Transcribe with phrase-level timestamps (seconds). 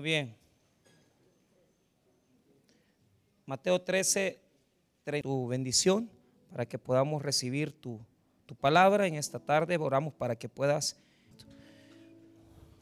[0.00, 0.34] Muy bien.
[3.44, 4.40] Mateo 13,
[5.20, 6.10] tu bendición
[6.50, 8.00] para que podamos recibir tu,
[8.58, 9.76] palabra en esta tarde.
[9.76, 10.96] Oramos para que puedas.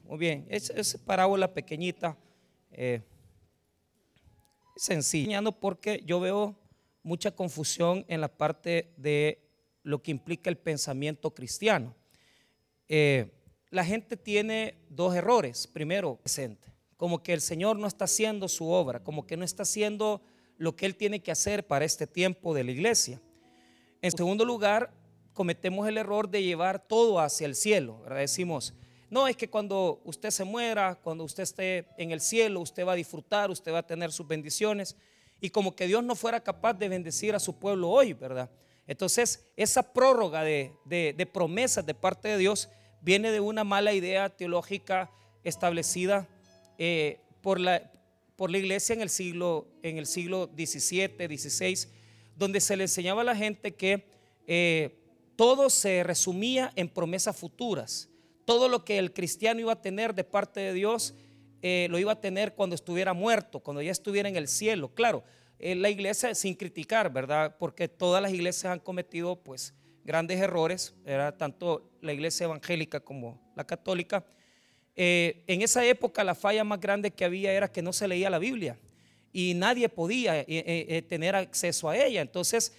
[0.05, 2.17] Muy bien, es, es parábola pequeñita,
[2.71, 3.03] eh,
[4.77, 6.57] sencilla, porque yo veo
[7.03, 9.41] mucha confusión en la parte de
[9.83, 11.97] lo que implica el pensamiento cristiano.
[12.87, 13.33] Eh,
[13.71, 15.67] la gente tiene dos errores.
[15.67, 19.63] Primero, presente, como que el Señor no está haciendo su obra, como que no está
[19.63, 20.21] haciendo
[20.59, 23.23] lo que Él tiene que hacer para este tiempo de la iglesia.
[24.03, 24.93] En segundo lugar,
[25.33, 28.03] cometemos el error de llevar todo hacia el cielo.
[28.11, 28.75] Decimos,
[29.11, 32.93] no, es que cuando usted se muera, cuando usted esté en el cielo, usted va
[32.93, 34.97] a disfrutar, usted va a tener sus bendiciones.
[35.41, 38.51] Y como que Dios no fuera capaz de bendecir a su pueblo hoy, ¿verdad?
[38.89, 42.69] Entonces, esa prórroga de, promesas de parte de Dios
[43.01, 45.13] viene de una mala idea teológica
[45.45, 46.29] establecida
[46.79, 47.91] eh, por, la,
[48.37, 51.89] por la iglesia en el siglo, en el siglo XVII, XVI,
[52.37, 54.09] donde se le enseñaba a la gente que
[54.47, 54.99] eh,
[55.37, 58.09] todo se resumía en promesas futuras.
[58.45, 61.15] Todo lo que el cristiano iba a tener de parte de Dios
[61.61, 64.95] eh, lo iba a tener cuando estuviera muerto, cuando ya estuviera en el cielo.
[64.95, 65.25] Claro,
[65.59, 67.57] la iglesia, sin criticar, ¿verdad?
[67.59, 73.39] Porque todas las iglesias han cometido pues grandes errores, era tanto la iglesia evangélica como
[73.57, 74.25] la católica.
[75.01, 78.29] Eh, en esa época la falla más grande que había era que no se leía
[78.31, 78.77] la Biblia
[79.33, 82.21] y nadie podía eh, eh, tener acceso a ella.
[82.21, 82.73] Entonces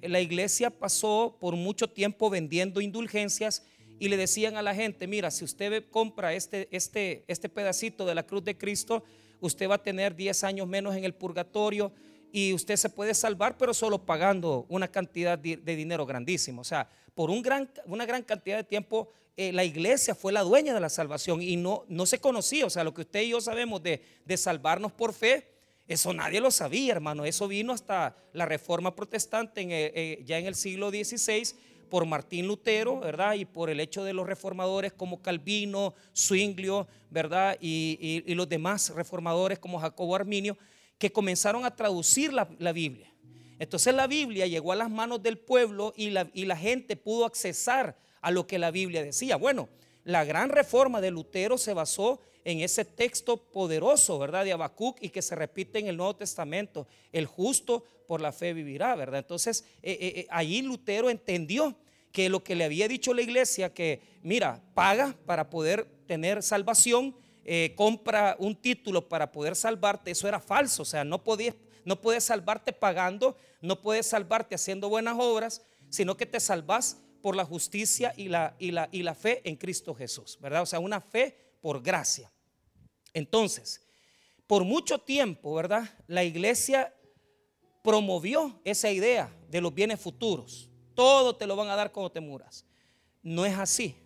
[0.00, 3.66] la iglesia pasó por mucho tiempo vendiendo indulgencias
[3.98, 8.14] y le decían a la gente, mira, si usted compra este, este, este pedacito de
[8.14, 9.02] la cruz de Cristo,
[9.40, 11.92] usted va a tener 10 años menos en el purgatorio
[12.32, 16.62] y usted se puede salvar, pero solo pagando una cantidad de, dinero grandísimo.
[16.62, 20.42] O sea, por un gran, una gran cantidad de tiempo eh, la iglesia fue la
[20.42, 22.66] dueña de la salvación y no, no se conocía.
[22.66, 24.02] O sea, lo que usted y yo sabemos de,
[24.36, 25.46] salvarnos por fe,
[25.88, 27.24] eso nadie lo sabía, hermano.
[27.24, 31.54] Eso vino hasta la reforma protestante eh, eh, ya en el siglo XVI
[31.90, 33.34] por Martín Lutero, ¿verdad?
[33.34, 37.58] Y por el hecho de los reformadores como Calvino, Zwinglio, ¿verdad?
[37.60, 40.56] Y, los demás reformadores como Jacobo Arminio,
[41.00, 43.10] que comenzaron a traducir la, Biblia.
[43.58, 47.24] Entonces la Biblia llegó a las manos del pueblo y la, y la gente pudo
[47.24, 49.36] accesar a lo que la Biblia decía.
[49.36, 49.70] Bueno,
[50.04, 54.44] la gran reforma de Lutero se basó en ese texto poderoso, ¿verdad?
[54.44, 56.86] De Habacuc y que se repite en el Nuevo Testamento.
[57.12, 59.20] El justo por la fe vivirá, ¿verdad?
[59.20, 61.74] Entonces, eh, eh, eh, ahí Lutero entendió
[62.12, 67.16] que lo que le había dicho la iglesia, que mira, paga para poder tener salvación,
[67.76, 72.24] compra un título para poder salvarte, eso era falso, o sea, no podías, no puedes
[72.24, 78.14] salvarte pagando, no puedes salvarte haciendo buenas obras, sino que te salvas por la justicia
[78.16, 80.62] y la, y la, y la fe en Cristo Jesús, ¿verdad?
[80.62, 82.30] O sea, una fe por gracia.
[83.12, 83.82] Entonces,
[84.46, 85.88] por mucho tiempo, ¿verdad?
[86.06, 86.94] La iglesia
[87.82, 90.68] promovió esa idea de los bienes futuros.
[90.94, 92.64] Todo te lo van a dar cuando te muras.
[93.22, 93.96] No es así.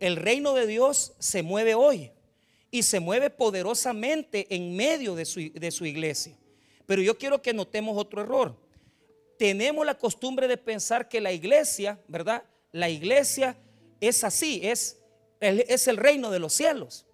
[0.00, 2.12] El reino de Dios se mueve hoy
[2.70, 6.36] y se mueve poderosamente en medio de su, de su iglesia.
[6.86, 8.54] Pero yo quiero que notemos otro error
[9.38, 12.42] tenemos la costumbre de pensar que la iglesia, ¿verdad?
[12.72, 13.56] La iglesia
[14.00, 14.98] es así, es,
[15.40, 17.06] es el reino de los cielos.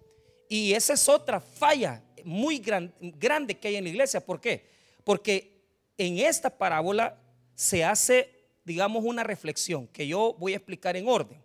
[0.49, 4.25] Y esa es otra falla muy grande que hay en la iglesia.
[4.25, 4.67] ¿Por qué?
[5.03, 5.61] Porque
[5.97, 7.21] en esta parábola
[7.53, 11.41] se hace, digamos, una reflexión que yo voy a explicar en orden.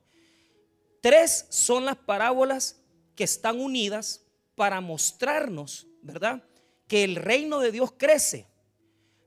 [1.03, 2.80] Tres son las parábolas
[3.21, 4.23] que están unidas
[4.55, 6.43] para mostrarnos, ¿verdad?
[6.89, 8.47] Que el reino de Dios crece.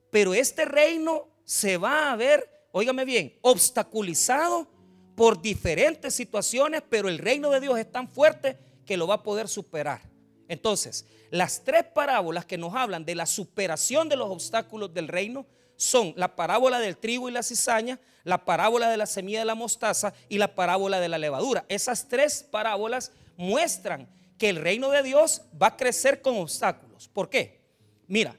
[0.09, 4.67] Pero este reino se va a ver, óigame bien, obstaculizado
[5.15, 9.21] por diferentes situaciones, pero el reino de Dios es tan fuerte que lo va a
[9.21, 10.01] poder superar.
[10.47, 15.45] Entonces, las tres parábolas que nos hablan de la superación de los obstáculos del reino
[15.75, 19.53] son la parábola del trigo y la cizaña, la parábola de la semilla de la
[19.53, 21.63] mostaza y la parábola de la levadura.
[21.69, 27.07] Esas tres parábolas muestran que el reino de Dios va a crecer con obstáculos.
[27.07, 27.61] ¿Por qué?
[28.07, 28.37] Mira,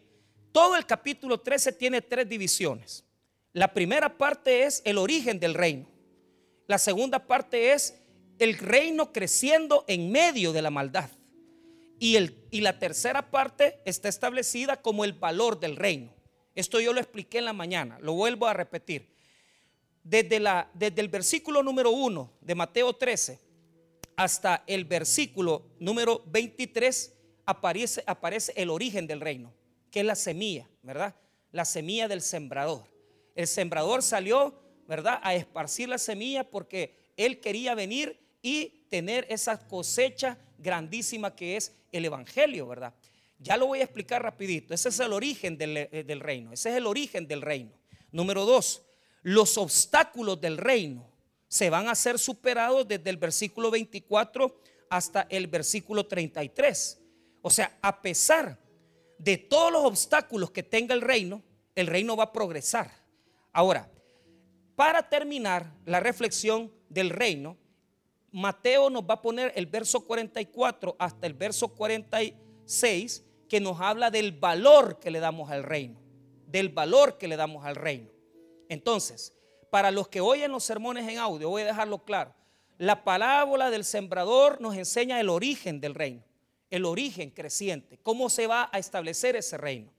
[0.52, 3.04] todo el capítulo 13 tiene tres divisiones.
[3.52, 5.86] La primera parte es el origen del reino.
[6.66, 8.00] La segunda parte es
[8.38, 11.10] el reino creciendo en medio de la maldad.
[11.98, 16.12] Y, el, y la tercera parte está establecida como el valor del reino.
[16.54, 19.08] Esto yo lo expliqué en la mañana, lo vuelvo a repetir.
[20.02, 23.40] Desde, la, desde el versículo número 1 de Mateo 13
[24.16, 27.12] hasta el versículo número 23
[27.46, 29.52] aparece, aparece el origen del reino
[29.94, 31.14] que es la semilla, ¿verdad?
[31.52, 32.82] La semilla del sembrador.
[33.36, 35.20] El sembrador salió, ¿verdad?
[35.22, 41.76] A esparcir la semilla porque él quería venir y tener esa cosecha grandísima que es
[41.92, 42.92] el Evangelio, ¿verdad?
[43.38, 44.74] Ya lo voy a explicar rapidito.
[44.74, 46.52] Ese es el origen del, eh, del reino.
[46.52, 47.70] Ese es el origen del reino.
[48.10, 48.82] Número dos,
[49.22, 51.08] los obstáculos del reino
[51.54, 54.60] se van a ser superados desde el versículo 24
[54.90, 57.00] hasta el versículo 33.
[57.42, 58.58] O sea, a pesar
[59.18, 61.44] de todos los obstáculos que tenga el reino,
[61.76, 62.90] el reino va a progresar.
[63.52, 63.88] Ahora,
[64.74, 67.56] para terminar la reflexión del reino,
[68.32, 74.10] Mateo nos va a poner el verso 44 hasta el verso 46 que nos habla
[74.10, 76.00] del valor que le damos al reino,
[76.48, 78.10] del valor que le damos al reino.
[78.68, 79.36] Entonces,
[79.74, 82.32] para los que oyen los sermones en audio, voy a dejarlo claro.
[82.78, 86.22] La parábola del sembrador nos enseña el origen del reino,
[86.70, 89.90] el origen creciente, cómo se va a establecer ese reino.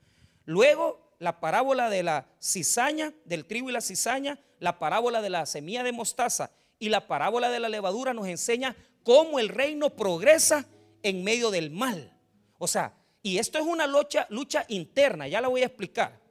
[0.45, 5.45] Luego, la parábola de la cizaña, del trigo y la cizaña, la parábola de la
[5.45, 10.66] semilla de mostaza y la parábola de la levadura nos enseña cómo el reino progresa
[11.04, 12.18] en medio del mal.
[12.60, 16.25] O sea, y esto es una lucha, lucha interna, ya la voy a explicar.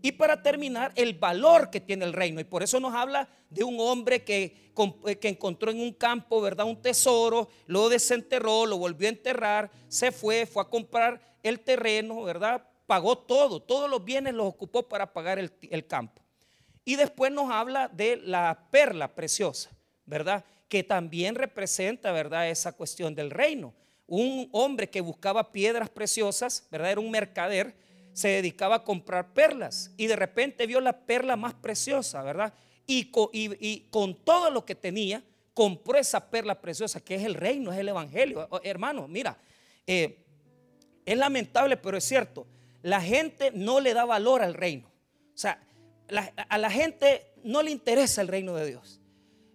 [0.00, 2.40] Y para terminar, el valor que tiene el reino.
[2.40, 4.72] Y por eso nos habla de un hombre que,
[5.06, 6.66] eh, que, encontró en un campo, ¿verdad?
[6.66, 12.22] Un tesoro, lo desenterró, lo volvió a enterrar, se fue, fue a comprar el terreno,
[12.22, 12.64] ¿verdad?
[12.86, 16.22] Pagó todo, todos los bienes los ocupó para pagar el, el campo.
[16.84, 19.70] Y después nos habla de la perla preciosa,
[20.06, 20.44] ¿verdad?
[20.68, 22.48] Que también representa, ¿verdad?
[22.48, 23.74] Esa cuestión del reino.
[24.06, 26.92] Un hombre que buscaba piedras preciosas, ¿verdad?
[26.92, 27.74] Era un mercader
[28.12, 32.52] se dedicaba a comprar perlas y de repente vio la perla más preciosa, ¿verdad?
[32.86, 33.10] Y
[33.90, 35.22] con, todo lo que tenía,
[35.54, 38.48] compró esa perla preciosa que es el reino, es el evangelio.
[38.62, 39.36] Hermano, mira,
[39.86, 40.24] eh,
[41.04, 42.46] es lamentable, pero es cierto,
[42.82, 44.88] la gente no le da valor al reino.
[45.34, 45.60] O sea,
[46.48, 49.00] a la gente no le interesa el reino de Dios.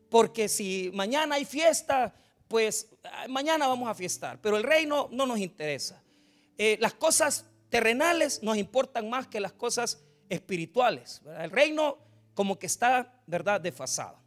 [0.10, 2.14] Porque si mañana hay fiesta,
[2.48, 6.04] pues ah, mañana vamos a fiestar, pero el reino no nos interesa.
[6.56, 11.24] Eh, las cosas terrenales nos importan más que las cosas espirituales.
[11.40, 11.98] El reino
[12.36, 14.20] como que está, ¿verdad?, desfasado.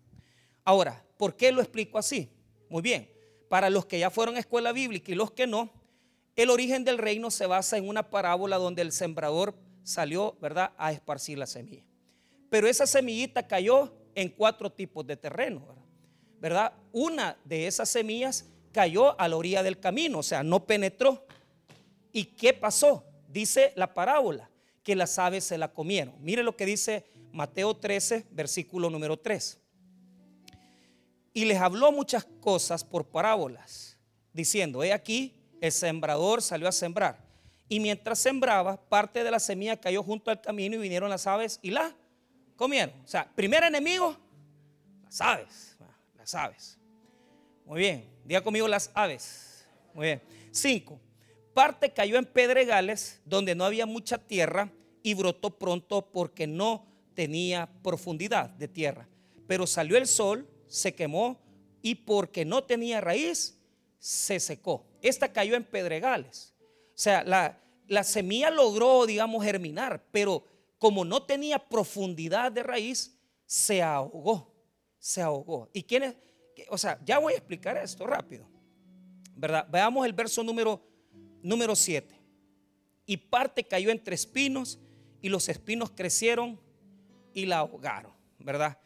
[0.64, 2.28] Ahora, ¿por qué lo explico así?
[2.68, 3.08] Muy bien,
[3.48, 5.70] para los que ya fueron a escuela bíblica y los que no,
[6.34, 9.54] el origen del reino se basa en una parábola donde el sembrador
[9.84, 11.84] salió, ¿verdad?, a esparcir la semilla.
[12.50, 15.62] Pero esa semillita cayó en cuatro tipos de terreno,
[16.40, 16.72] ¿verdad?
[16.90, 21.24] Una de esas semillas cayó a la orilla del camino, o sea, no penetró.
[22.10, 23.04] ¿Y qué pasó?
[23.36, 24.48] Dice la parábola
[24.82, 26.14] que las aves se la comieron.
[26.20, 29.58] Mire lo que dice Mateo 13, versículo número 3.
[31.34, 33.98] Y les habló muchas cosas por parábolas,
[34.32, 37.18] diciendo, he aquí, el sembrador salió a sembrar.
[37.68, 41.58] Y mientras sembraba, parte de la semilla cayó junto al camino y vinieron las aves
[41.60, 41.94] y la
[42.56, 42.94] comieron.
[43.04, 44.16] O sea, primer enemigo,
[45.04, 45.76] las aves.
[46.16, 46.78] Las aves.
[47.66, 49.66] Muy bien, diga conmigo las aves.
[49.92, 50.22] Muy bien.
[50.52, 50.98] Cinco
[51.56, 54.70] parte cayó en pedregales donde no había mucha tierra
[55.02, 59.08] y brotó pronto porque no tenía profundidad de tierra.
[59.46, 61.40] Pero salió el sol, se quemó
[61.80, 63.58] y porque no tenía raíz,
[63.98, 64.86] se secó.
[65.00, 66.52] Esta cayó en pedregales.
[66.60, 70.44] O sea, la, la semilla logró, digamos, germinar, pero
[70.78, 74.54] como no tenía profundidad de raíz, se ahogó,
[74.98, 75.70] se ahogó.
[75.72, 76.16] ¿Y quién es?
[76.68, 78.46] O sea, ya voy a explicar esto rápido.
[79.34, 79.66] ¿Verdad?
[79.70, 80.95] Veamos el verso número
[81.46, 82.12] Número 7.
[83.06, 84.80] Y parte cayó entre espinos
[85.22, 86.60] y los espinos crecieron
[87.32, 88.10] y la ahogaron,
[88.40, 88.76] ¿verdad?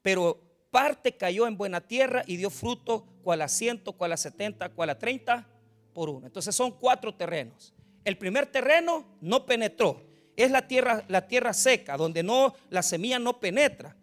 [0.00, 4.70] Pero parte cayó en buena tierra y dio fruto, cual a ciento, cual a setenta,
[4.70, 5.46] cual a treinta
[5.92, 6.26] por uno.
[6.26, 7.74] Entonces son cuatro terrenos.
[8.02, 10.00] El primer terreno no penetró.
[10.36, 13.94] Es la tierra, la tierra seca, donde no, la semilla no penetra.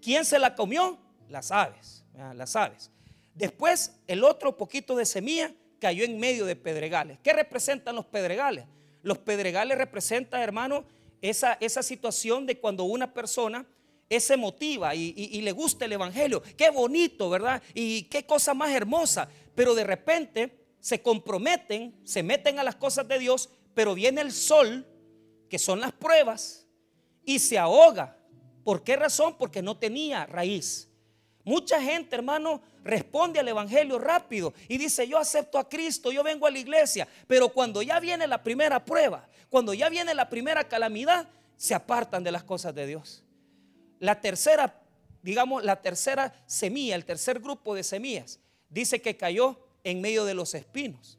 [0.00, 1.00] ¿Quién se la comió?
[1.28, 2.04] Las aves.
[2.36, 2.92] Las aves.
[3.34, 7.18] Después, el otro poquito de semilla cayó en medio de pedregales.
[7.22, 8.64] ¿Qué representan los pedregales?
[9.02, 10.84] Los pedregales representan, hermano,
[11.22, 13.66] esa, esa situación de cuando una persona
[14.08, 16.42] se motiva y, y, le gusta el Evangelio.
[16.56, 17.62] Qué bonito, ¿verdad?
[17.74, 19.28] Y qué cosa más hermosa.
[19.54, 24.32] Pero de repente se comprometen, se meten a las cosas de Dios, pero viene el
[24.32, 24.86] sol,
[25.50, 26.66] que son las pruebas,
[27.24, 28.16] y se ahoga.
[28.64, 29.36] ¿Por qué razón?
[29.36, 30.85] Porque no tenía raíz.
[31.46, 36.44] Mucha gente, hermano, responde al Evangelio rápido y dice, yo acepto a Cristo, yo vengo
[36.44, 40.64] a la iglesia, pero cuando ya viene la primera prueba, cuando ya viene la primera
[40.64, 43.22] calamidad, se apartan de las cosas de Dios.
[44.00, 44.82] La tercera,
[45.22, 50.34] digamos, la tercera semilla, el tercer grupo de semillas, dice que cayó en medio de
[50.34, 51.16] los espinos.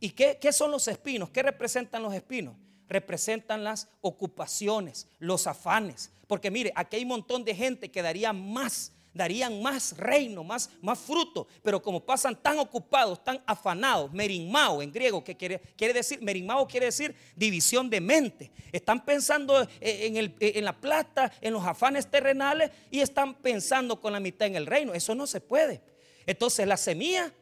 [0.00, 1.28] ¿Y qué, qué son los espinos?
[1.28, 2.56] ¿Qué representan los espinos?
[2.88, 6.10] Representan las ocupaciones, los afanes.
[6.26, 10.70] Porque mire, aquí hay un montón de gente que daría más darían más reino, más,
[10.80, 15.92] más fruto, pero como pasan tan ocupados, tan afanados, merimao en griego, que quiere, quiere
[15.92, 18.52] decir, merimao quiere decir división de mente.
[18.70, 24.12] Están pensando en, el, en la plata, en los afanes terrenales y están pensando con
[24.12, 24.94] la mitad en el reino.
[24.94, 25.82] Eso no se puede.
[26.24, 27.32] Entonces la semilla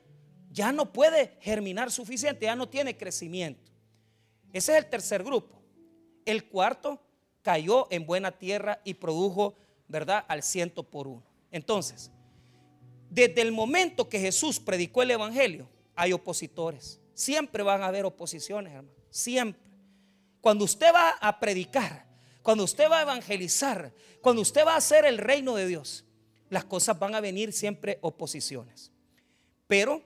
[0.51, 3.71] ya no puede germinar suficiente, ya no tiene crecimiento.
[4.51, 5.61] Ese es el tercer grupo.
[6.25, 7.03] El cuarto
[7.43, 9.55] cayó en buena tierra y produjo,
[9.89, 11.36] ¿verdad?, al ciento por uno.
[11.57, 12.11] Entonces,
[13.11, 17.01] desde el momento que Jesús predicó el Evangelio, hay opositores.
[17.15, 18.95] Siempre van a haber oposiciones, hermano.
[19.11, 19.63] Siempre.
[20.41, 22.07] Cuando usted va a predicar,
[22.43, 26.05] cuando usted va a evangelizar, cuando usted va a hacer el reino de Dios,
[26.51, 28.93] las cosas van a venir siempre oposiciones.
[29.67, 30.03] Pero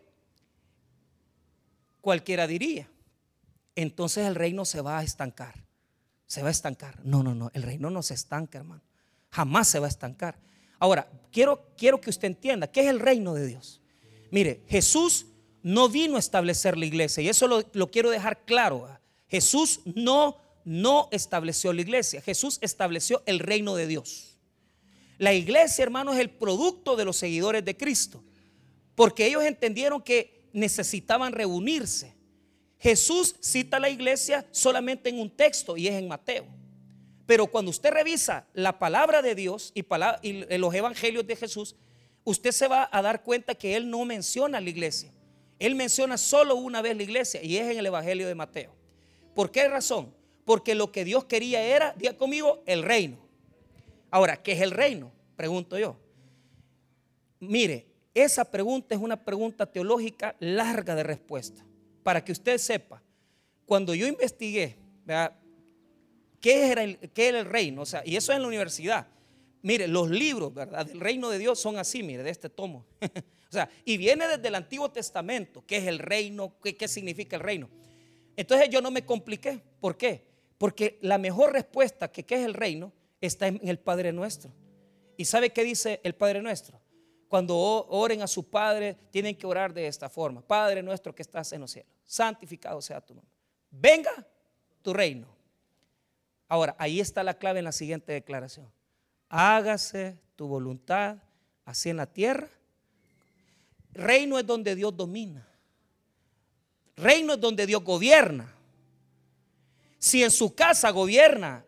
[2.01, 2.89] cualquiera diría,
[3.75, 5.71] entonces el reino se va a estancar
[6.31, 7.01] se va a estancar.
[7.03, 8.83] No, no, no, el reino no se estanca, hermano.
[9.31, 10.39] Jamás se va a estancar.
[10.81, 13.81] Ahora, quiero, quiero que usted entienda, ¿qué es el reino de Dios?
[14.33, 15.27] Mire, Jesús
[15.63, 18.89] no vino a establecer la iglesia y eso lo, lo quiero dejar claro.
[19.29, 24.37] Jesús no, no estableció la iglesia, Jesús estableció el reino de Dios.
[25.19, 28.25] La iglesia, hermano, es el producto de los seguidores de Cristo,
[28.97, 32.19] porque ellos entendieron que necesitaban reunirse
[32.81, 36.47] Jesús cita a la iglesia solamente en un texto y es en Mateo.
[37.31, 39.85] Pero cuando usted revisa la palabra de Dios y,
[40.59, 41.77] los evangelios de Jesús,
[42.25, 45.13] usted se va a dar cuenta que Él no menciona la iglesia.
[45.61, 48.73] Él menciona solo una vez la iglesia y es en el evangelio de Mateo.
[49.33, 50.13] ¿Por qué razón?
[50.45, 53.17] Porque lo que Dios quería era, diga conmigo, el reino.
[54.11, 55.13] Ahora, ¿qué es el reino?
[55.37, 55.97] Pregunto yo.
[57.39, 61.65] Mire, esa pregunta es una pregunta teológica larga de respuesta
[62.03, 63.01] para que usted sepa,
[63.67, 64.81] cuando yo investigué,
[66.41, 67.83] ¿Qué, era el, ¿qué era el reino?
[67.83, 69.07] O sea, y eso es en la universidad.
[69.63, 70.87] Mire, los libros, ¿verdad?
[70.87, 72.87] Del reino de Dios son así, mire, de este tomo.
[73.01, 76.55] o sea, y viene desde el Antiguo Testamento, ¿qué es el reino?
[76.63, 77.69] ¿Qué, ¿Qué significa el reino?
[78.37, 79.61] Entonces yo no me compliqué.
[79.81, 80.25] ¿Por qué?
[80.57, 84.51] Porque la mejor respuesta que qué es el reino está en el Padre Nuestro.
[85.17, 86.81] ¿Y sabe qué dice el Padre Nuestro?
[87.31, 90.41] cuando oren a su Padre, tienen que orar de esta forma.
[90.43, 93.33] Padre nuestro que estás en los cielos, santificado sea tu nombre.
[93.71, 94.27] Venga
[94.83, 95.29] tu reino.
[96.51, 98.69] Ahora, ahí está la clave en la siguiente declaración.
[99.29, 101.19] Hágase tu voluntad,
[101.65, 102.51] así en la tierra.
[103.93, 105.47] Reino es donde Dios domina.
[106.97, 108.53] Reino es donde Dios gobierna.
[110.01, 111.65] Si en su casa gobierna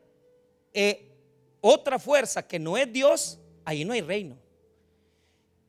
[0.75, 1.13] eh,
[1.61, 4.37] otra fuerza que no es Dios, ahí no hay reino.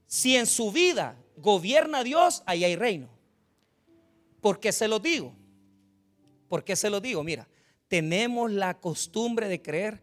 [0.08, 3.10] Si en su vida gobierna Dios, ahí hay reino.
[4.42, 5.36] ¿Por qué se lo digo?
[6.50, 7.24] ¿Por qué se lo digo?
[7.24, 7.48] Mira,
[7.94, 10.02] tenemos la costumbre de creer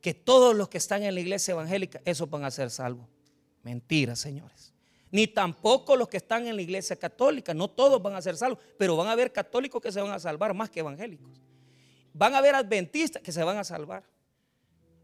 [0.00, 3.06] que todos los que están en la iglesia evangélica, esos van a ser salvos.
[3.62, 4.74] Mentira, señores.
[5.12, 8.58] Ni tampoco los que están en la iglesia católica, no todos van a ser salvos,
[8.76, 11.40] pero van a haber católicos que se van a salvar más que evangélicos.
[12.12, 14.02] Van a haber adventistas que se van a salvar.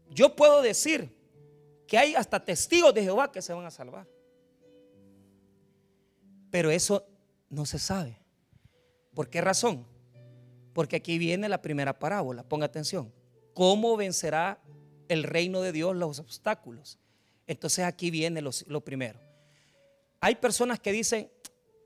[0.09, 1.09] Yo puedo decir
[1.87, 4.05] que hay hasta testigos de Jehová que se van a salvar.
[6.51, 7.07] Pero eso
[7.49, 8.19] no se sabe.
[9.13, 9.92] ¿Por qué razón?
[10.73, 12.43] Porque aquí viene la primera parábola.
[12.43, 13.13] Ponga atención.
[13.53, 14.59] ¿Cómo vencerá
[15.07, 16.97] el reino de Dios los obstáculos?
[17.45, 19.19] Entonces aquí viene lo, primero.
[20.19, 21.29] Hay personas que dicen,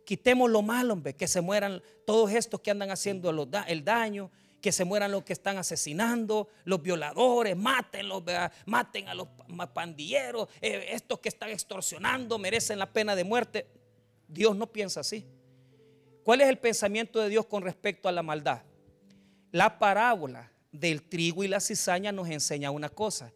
[0.05, 3.29] quitemos lo malo, hombre, que se mueran todos estos que andan haciendo
[3.67, 9.27] el daño, que se mueran los que están asesinando, los violadores, maten a los
[9.73, 13.67] pandilleros, eh, estos que están extorsionando merecen la pena de muerte.
[14.27, 15.25] Dios no piensa así.
[16.23, 18.61] ¿Cuál es el pensamiento de Dios con respecto a la maldad?
[19.57, 23.33] La parábola del trigo y la cizaña nos enseña una cosa,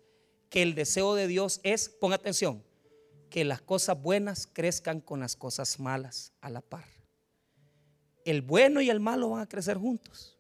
[0.52, 2.64] que el deseo de Dios es, ponga atención,
[3.32, 6.86] que las cosas buenas crezcan con las cosas malas a la par.
[8.24, 10.38] El bueno y el malo van a crecer juntos.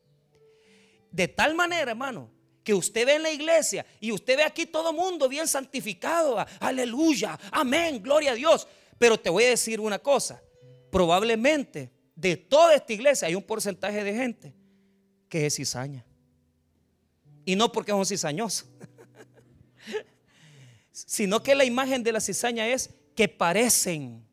[1.10, 2.30] De tal manera, hermano,
[2.64, 6.46] que usted ve en la iglesia y usted ve aquí todo mundo bien santificado.
[6.60, 8.68] Aleluya, amén, gloria a Dios.
[9.00, 10.44] Pero te voy a decir una cosa.
[10.92, 14.61] Probablemente de toda esta iglesia hay un porcentaje de gente
[15.32, 16.06] que es cizaña.
[17.46, 18.66] Y no porque es un cizañoso,
[20.92, 24.28] sino que la imagen de la cizaña es que parecen,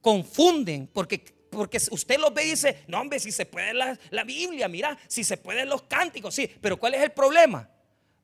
[0.00, 4.24] confunden, porque porque usted los ve y dice, no hombre, si se puede la, la
[4.24, 7.70] Biblia, mira, si se pueden los cánticos, sí, pero ¿cuál es el problema?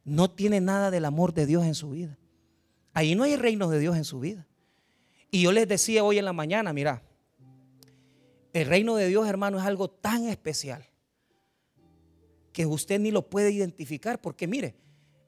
[0.04, 2.18] No tiene nada del amor de Dios en su vida.
[2.92, 4.46] Ahí no hay reino de Dios en su vida.
[5.30, 7.02] Y yo les decía hoy en la mañana, mira,
[8.52, 10.91] el reino de Dios, hermano, es algo tan especial
[12.52, 14.74] que usted ni lo puede identificar, porque mire,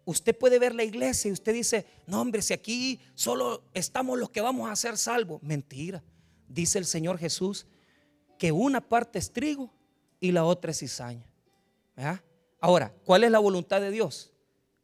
[0.04, 4.31] usted puede ver la iglesia y usted dice, no hombre, si aquí solo estamos los
[4.31, 5.43] que vamos a ser salvos.
[5.43, 6.02] Mentira.
[6.49, 7.66] Dice el Señor Jesús
[8.38, 9.73] que una parte es trigo
[10.21, 11.26] y la otra es cizaña.
[12.61, 14.33] Ahora, ¿cuál es la voluntad de Dios?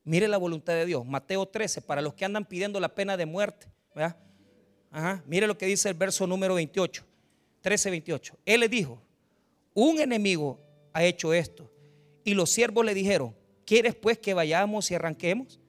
[0.04, 1.04] Mire la voluntad de Dios.
[1.04, 3.66] Mateo 13, para los que andan pidiendo la pena de muerte.
[5.26, 7.04] Mire lo que dice el verso número 28.
[7.60, 8.38] 13, 28.
[8.46, 9.02] Él le dijo,
[9.74, 10.58] un enemigo
[10.92, 11.70] ha hecho esto.
[12.24, 13.34] Y los siervos le dijeron,
[13.64, 15.60] ¿quieres pues que vayamos y arranquemos?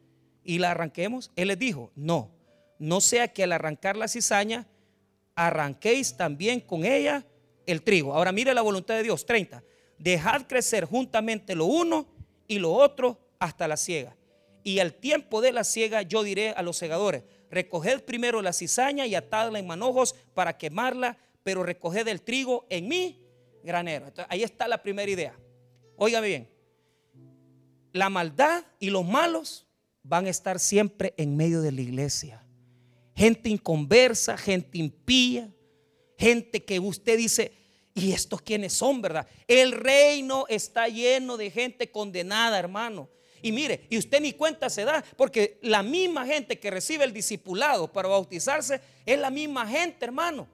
[0.43, 1.31] Y la arranquemos.
[1.35, 2.31] Él les dijo, no,
[2.79, 4.67] no sea que al arrancar la cizaña,
[5.35, 7.25] arranquéis también con ella
[7.65, 8.13] el trigo.
[8.13, 9.25] Ahora mire la voluntad de Dios.
[9.25, 9.63] 30.
[9.97, 12.07] Dejad crecer juntamente lo uno
[12.47, 14.15] y lo otro hasta la siega.
[14.63, 19.07] Y al tiempo de la siega yo diré a los segadores, recoged primero la cizaña
[19.07, 23.21] y atadla en manojos para quemarla, pero recoged el trigo en mi
[23.63, 24.11] granero.
[24.27, 25.35] ahí está la primera idea.
[25.97, 26.49] Oiga bien,
[27.93, 29.67] la maldad y los malos
[30.03, 32.45] van a estar siempre en medio de la iglesia.
[33.15, 35.51] Gente inconversa, gente impía,
[36.17, 37.51] gente que usted dice,
[37.93, 39.27] ¿y estos quiénes son, verdad?
[39.47, 43.09] El reino está lleno de gente condenada, hermano.
[43.41, 47.13] Y mire, y usted ni cuenta se da, porque la misma gente que recibe el
[47.13, 50.47] discipulado para bautizarse es la misma gente, hermano.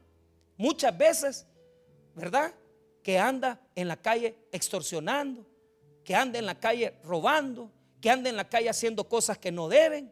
[0.55, 1.45] Muchas veces,
[2.15, 2.53] ¿verdad?
[3.07, 5.47] Que anda en la calle extorsionando,
[6.03, 7.71] que anda en la calle robando,
[8.01, 10.11] que anda en la calle haciendo cosas que no deben.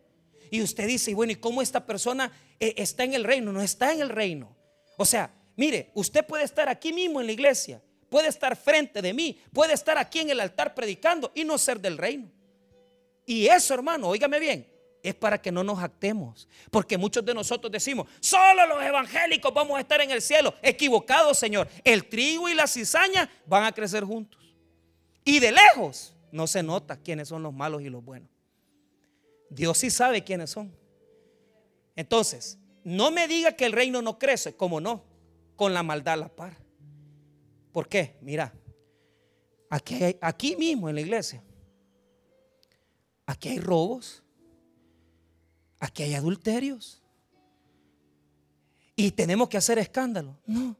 [0.49, 3.51] Y usted dice, bueno, ¿y cómo esta persona eh, está en el reino?
[3.51, 4.55] No está en el reino.
[4.97, 9.13] O sea, mire, usted puede estar aquí mismo en la iglesia, puede estar frente de
[9.13, 12.31] mí, puede estar aquí en el altar predicando y no ser del reino.
[13.25, 14.65] Y eso, hermano, óigame bien,
[15.09, 16.47] es para que no nos actemos.
[16.71, 20.53] Porque muchos de nosotros decimos, solo los evangélicos vamos a estar en el cielo.
[20.61, 21.67] Equivocado, Señor.
[21.83, 24.41] El trigo y la cizaña van a crecer juntos.
[25.23, 28.29] Y de lejos no se nota quiénes son los malos y los buenos.
[29.49, 30.75] Dios sí sabe quiénes son.
[31.95, 35.03] Entonces, no me diga que el reino no crece, como no,
[35.55, 36.57] con la maldad a la par.
[37.71, 38.17] ¿Por qué?
[38.21, 38.53] Mira,
[39.69, 41.43] aquí, aquí mismo en la iglesia,
[43.25, 44.24] aquí hay robos,
[45.85, 47.01] aquí hay adulterios.
[48.95, 50.37] Y tenemos que hacer escándalo.
[50.45, 50.75] No.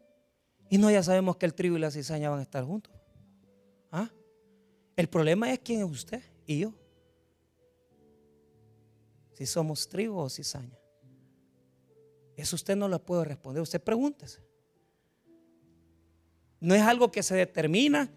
[0.69, 2.93] Y no ya sabemos que el trigo y la cizaña van a estar juntos.
[3.91, 4.09] ¿Ah?
[4.95, 6.73] El problema es quién es usted y yo.
[9.33, 10.77] Si somos trigo o cizaña.
[12.35, 13.61] Eso usted no lo puede responder.
[13.61, 14.41] Usted pregúntese.
[16.59, 18.09] No es algo que se determina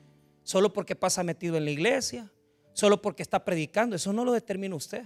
[0.43, 2.33] solo porque pasa metido en la iglesia,
[2.73, 3.97] solo porque está predicando.
[3.97, 5.05] Eso no lo determina usted.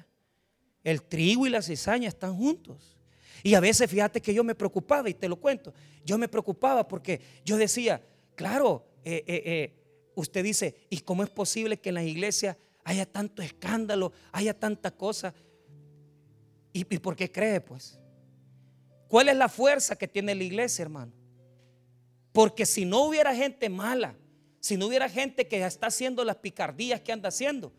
[0.84, 2.96] El trigo y la cizaña están juntos.
[3.42, 5.72] Y a veces fíjate que yo me preocupaba, y te lo cuento,
[6.04, 8.00] yo me preocupaba porque yo decía,
[8.34, 9.78] claro, eh, eh, eh
[10.14, 14.90] usted dice, ¿y cómo es posible que en la iglesia haya tanto escándalo, haya tanta
[14.90, 15.34] cosa?
[16.72, 17.98] ¿Y, por qué cree pues?
[19.08, 21.12] ¿Cuál es la fuerza que tiene la iglesia, hermano?
[22.32, 24.16] Porque si no hubiera gente mala,
[24.58, 27.72] si no hubiera gente que está haciendo las picardías que anda haciendo,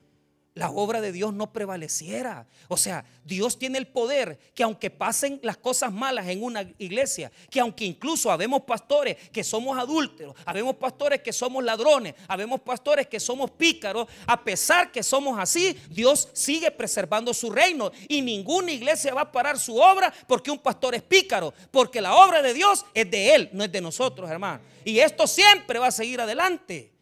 [0.55, 2.45] la obra de Dios no prevaleciera.
[2.67, 7.31] O sea, Dios tiene el poder que aunque pasen las cosas malas en una iglesia,
[7.49, 13.07] que aunque incluso habemos pastores que somos adúlteros, habemos pastores que somos ladrones, habemos pastores
[13.07, 18.71] que somos pícaros, a pesar que somos así, Dios sigue preservando su reino y ninguna
[18.71, 22.53] iglesia va a parar su obra porque un pastor es pícaro, porque la obra de
[22.53, 24.61] Dios es de él, no es de nosotros, hermano.
[24.85, 26.92] Y esto siempre va a seguir adelante.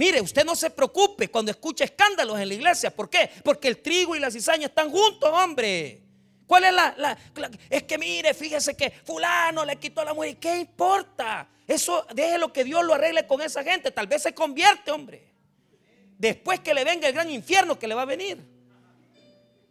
[0.00, 2.90] Mire, usted no se preocupe cuando escucha escándalos en la iglesia.
[2.90, 3.30] ¿Por qué?
[3.44, 6.00] Porque el trigo y la cizaña están juntos, hombre.
[6.46, 7.18] ¿Cuál es la,
[7.68, 10.38] Es que mire, fíjese que fulano le quitó la mujer.
[10.38, 11.50] ¿Qué importa?
[11.66, 13.90] Eso, déjelo que Dios lo arregle con esa gente.
[13.90, 15.34] Tal vez se convierte, hombre.
[16.16, 18.38] Después que le venga el gran infierno que le va a venir.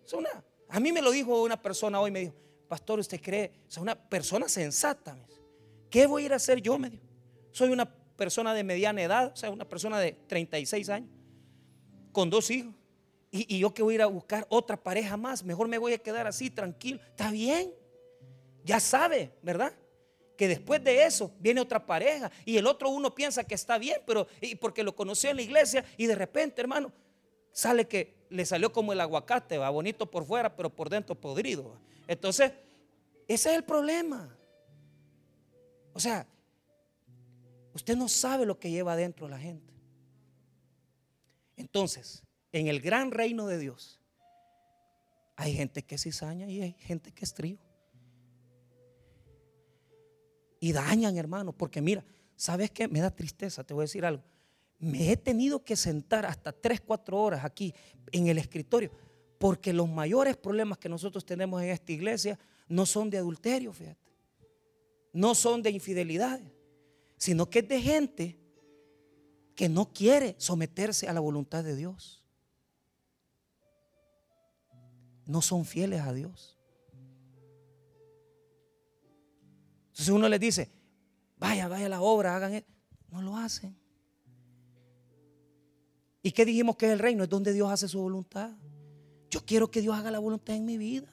[0.06, 0.30] Es una,
[0.70, 2.36] a mí me lo dijo una persona hoy, me dijo,
[2.68, 3.52] pastor, ¿usted cree?
[3.68, 5.18] O sea, una persona sensata.
[5.90, 6.78] ¿Qué voy a ir a hacer yo?
[6.78, 7.04] Me dijo.
[7.52, 11.10] Soy una persona de mediana edad, o sea, una persona de 36 años,
[12.12, 12.76] con dos hijos.
[13.32, 16.00] Y, yo que voy a ir a buscar otra pareja más, mejor me voy a
[16.00, 17.00] quedar así tranquilo.
[17.08, 17.72] Está bien,
[18.66, 19.74] ya sabe, ¿verdad?
[20.36, 24.02] Que después de eso viene otra pareja y el otro uno piensa que está bien,
[24.06, 26.92] pero y porque lo conoció en la iglesia y de repente, hermano,
[27.54, 31.80] sale que le salió como el aguacate, va bonito por fuera, pero por dentro podrido.
[32.06, 32.52] Entonces,
[33.30, 34.36] ese es el problema.
[35.94, 36.28] O sea,
[37.80, 39.74] Usted no sabe lo que lleva adentro la gente.
[41.56, 44.02] Entonces, en el gran reino de Dios,
[45.38, 47.64] hay gente que es cizaña y hay gente que es trigo.
[50.60, 52.04] Y dañan, hermano, porque mira,
[52.36, 52.90] ¿sabes qué?
[52.90, 54.24] Me da tristeza, te voy a decir algo.
[54.78, 57.74] Me he tenido que sentar hasta 3, 4 horas aquí
[58.12, 58.92] en el escritorio
[59.38, 62.38] Porque los mayores problemas que nosotros tenemos en esta iglesia
[62.68, 64.12] no son de adulterio, fíjate.
[65.14, 66.42] No son de infidelidad,
[67.20, 68.40] sino que es de gente
[69.54, 72.24] que no quiere someterse a la voluntad de Dios.
[75.26, 76.58] No son fieles a Dios.
[79.90, 80.72] Entonces uno les dice,
[81.38, 82.68] vaya, vaya la obra, hagan eso.
[83.12, 83.78] No lo hacen.
[86.24, 87.24] ¿Y qué dijimos que es el reino?
[87.24, 88.52] Es donde Dios hace su voluntad.
[89.30, 91.12] Yo quiero que Dios haga la voluntad en mi vida.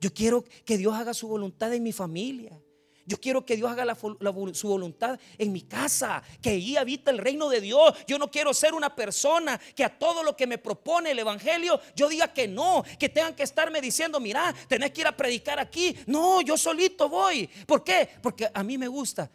[0.00, 2.58] Yo quiero que Dios haga su voluntad en mi familia.
[3.06, 7.48] Yo quiero que Dios haga su voluntad en mi casa, que ahí habita el reino
[7.48, 7.94] de Dios.
[8.06, 11.80] Yo no quiero ser una persona que a todo lo que me propone el Evangelio,
[11.94, 15.58] yo diga que no, que tengan que estarme diciendo, mira, tenés que ir a predicar
[15.58, 15.94] aquí.
[16.06, 17.48] No, yo solito voy.
[17.66, 18.08] ¿Por qué?
[18.22, 19.30] Porque a mí me gusta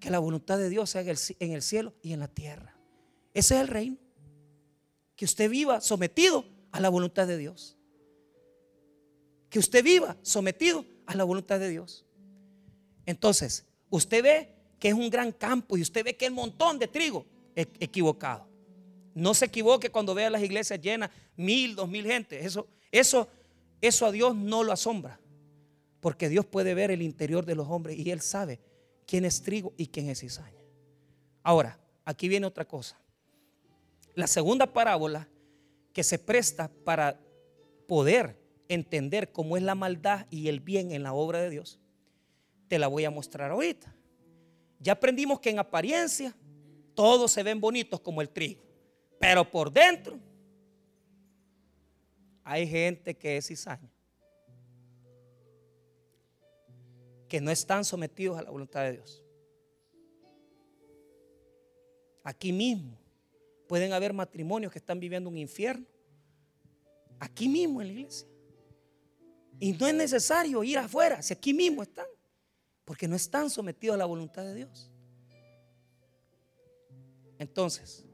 [0.00, 2.76] que la voluntad de Dios se haga en el cielo y en la tierra.
[3.34, 3.98] Ese es el reino.
[5.14, 7.76] Que usted viva sometido a la voluntad de Dios.
[9.48, 12.04] Que usted viva sometido a la voluntad de Dios.
[13.06, 16.78] Entonces, usted ve que es un gran campo y usted ve que hay un montón
[16.78, 18.46] de trigo e-, equivocado.
[19.14, 22.44] No se equivoque cuando vea las iglesias llenas, mil, dos mil gente.
[22.44, 23.28] Eso, eso,
[23.80, 25.20] eso a Dios no lo asombra.
[26.00, 28.60] Porque Dios puede ver el interior de los hombres y Él sabe
[29.06, 30.58] quién es trigo y quién es cizaña.
[31.42, 32.98] Ahora, aquí viene otra cosa.
[34.14, 35.28] La segunda parábola
[35.92, 37.20] que se presta para
[37.86, 41.78] poder entender cómo es la maldad y el bien en la obra de Dios,
[42.72, 43.94] te la voy a mostrar ahorita.
[44.80, 46.34] Ya aprendimos que en apariencia
[46.94, 48.62] todos se ven bonitos como el trigo,
[49.20, 50.18] pero por dentro
[52.42, 53.92] hay gente que es cizaña,
[57.28, 59.22] que no están sometidos a la voluntad de Dios.
[62.24, 62.96] Aquí mismo
[63.66, 65.84] Pueden haber matrimonios que están viviendo un infierno.
[67.18, 68.28] Aquí mismo en la iglesia.
[69.60, 72.06] Y no es necesario ir afuera, si aquí mismo están.
[72.92, 74.90] Porque no están sometidos a la voluntad de Dios.
[77.38, 78.04] Entonces,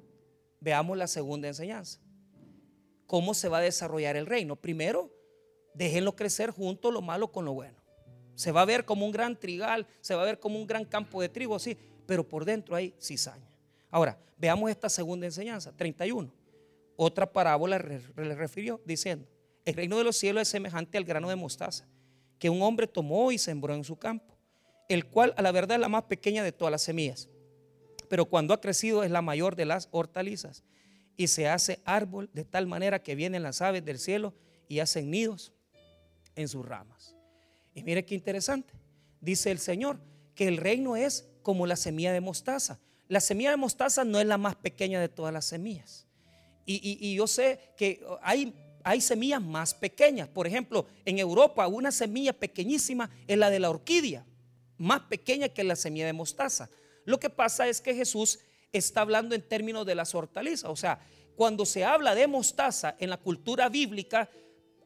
[0.61, 1.99] veamos la segunda enseñanza.
[3.05, 4.55] ¿Cómo se va a desarrollar el reino?
[4.55, 5.13] Primero,
[5.75, 7.77] déjenlo crecer junto lo malo con lo bueno.
[8.37, 10.85] Se va a ver como un gran trigal, se va a ver como un gran
[10.85, 13.51] campo de trigo, sí, pero por dentro hay cizaña.
[13.91, 16.33] Ahora, veamos esta segunda enseñanza, 31.
[16.95, 19.27] Otra parábola le refirió diciendo,
[19.65, 21.85] el reino de los cielos es semejante al grano de mostaza
[22.39, 24.38] que un hombre tomó y sembró en su campo,
[24.89, 27.29] el cual a la verdad es la más pequeña de todas las semillas,
[28.09, 30.65] pero cuando ha crecido es la mayor de las hortalizas
[31.17, 34.35] y se hace árbol de tal manera que vienen las aves del cielo
[34.69, 35.53] y hacen nidos
[36.37, 37.17] en sus ramas.
[37.75, 38.75] Y mire qué interesante,
[39.21, 40.01] dice el Señor,
[40.35, 44.27] que el reino es como la semilla de mostaza la semilla de mostaza no es
[44.27, 46.07] la más pequeña de todas las semillas.
[46.67, 50.29] Y, yo sé que hay, hay semillas más pequeñas.
[50.29, 54.27] Por ejemplo, en Europa una semilla pequeñísima es la de la orquídea,
[54.79, 56.71] más pequeña que la semilla de mostaza.
[57.05, 58.41] Lo que pasa es que Jesús
[58.73, 60.71] está hablando en términos de las hortalizas.
[60.71, 61.01] O sea,
[61.37, 64.29] cuando se habla de mostaza en la cultura bíblica,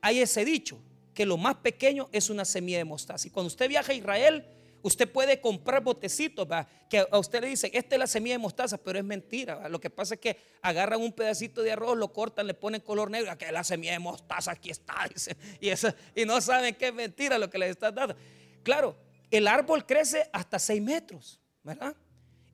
[0.01, 0.79] hay ese dicho,
[1.15, 3.29] que lo más pequeño es una semilla de mostaza.
[3.29, 4.45] Y cuando usted viaja a Israel,
[4.83, 6.47] Usted puede comprar botecitos,
[6.91, 9.69] que a usted le dicen, esta es la semilla de mostaza, pero es mentira.
[9.69, 13.09] Lo que pasa es que agarran un pedacito de arroz, lo cortan, le ponen color
[13.09, 15.09] negro, que es la semilla de mostaza, aquí está,
[15.61, 15.71] y,
[16.21, 18.17] y no saben que es mentira lo que les está dando.
[18.65, 18.97] Claro,
[19.33, 21.97] el árbol crece hasta 6 metros, ¿verdad?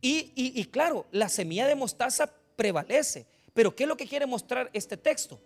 [0.00, 3.26] Y, y claro, la semilla de mostaza prevalece.
[3.52, 5.40] Pero ¿qué es lo que quiere mostrar este texto?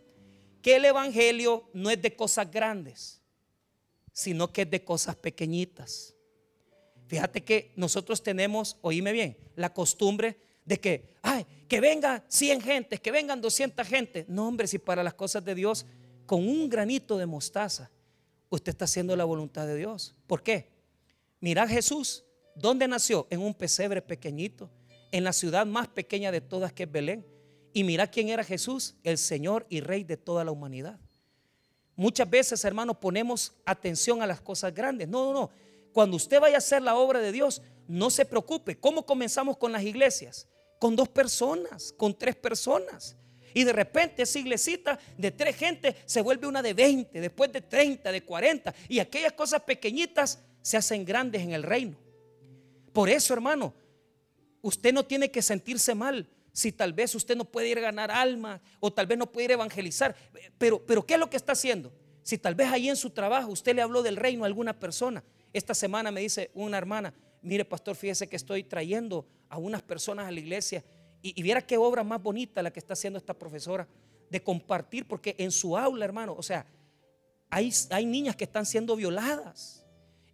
[0.61, 3.23] Que el Evangelio no es de cosas grandes,
[4.12, 6.14] sino que es de cosas pequeñitas.
[7.07, 13.01] Fíjate que nosotros tenemos, oíme bien, la costumbre de que, ay, que vengan 100 gentes,
[13.01, 14.25] que vengan 200 gente.
[14.29, 15.87] No, hombre, si para las cosas de Dios,
[16.27, 17.90] con un granito de mostaza,
[18.49, 20.14] usted está haciendo la voluntad de Dios.
[20.27, 20.71] ¿Por qué?
[21.42, 22.24] Mira Jesús,
[22.55, 23.26] ¿dónde nació?
[23.28, 24.70] En un pesebre pequeñito,
[25.11, 27.26] en la ciudad más pequeña de todas que es Belén.
[27.72, 31.00] Y mira quién era Jesús, el Señor y Rey de toda la humanidad.
[31.96, 35.09] Muchas veces, hermanos, ponemos atención a las cosas grandes.
[35.09, 35.50] No, no, no.
[35.92, 38.78] Cuando usted vaya a hacer la obra de Dios, no se preocupe.
[38.78, 40.46] ¿Cómo comenzamos con las iglesias?
[40.78, 43.16] Con dos personas, con tres personas.
[43.52, 47.62] Y de repente esa iglesita de tres gente se vuelve una de 20, después de
[47.62, 48.72] 30, de 40.
[48.88, 51.96] Y aquellas cosas pequeñitas se hacen grandes en el reino.
[52.92, 53.75] Por eso, hermano,
[54.62, 58.11] usted no tiene que sentirse mal si tal vez usted no puede ir a ganar
[58.11, 60.14] alma o tal vez no puede ir a evangelizar.
[60.59, 61.92] Pero, pero ¿qué es lo que está haciendo?
[62.22, 65.25] Si tal vez ahí en su trabajo usted le habló del reino a alguna persona
[65.53, 70.27] esta semana me dice una hermana, mire pastor, fíjese que estoy trayendo a unas personas
[70.27, 70.83] a la iglesia
[71.20, 73.87] y, viera qué obra más bonita la que está haciendo esta profesora
[74.31, 76.66] de compartir, porque en su aula, hermano, o sea,
[77.51, 79.82] hay, hay niñas que están siendo violadas.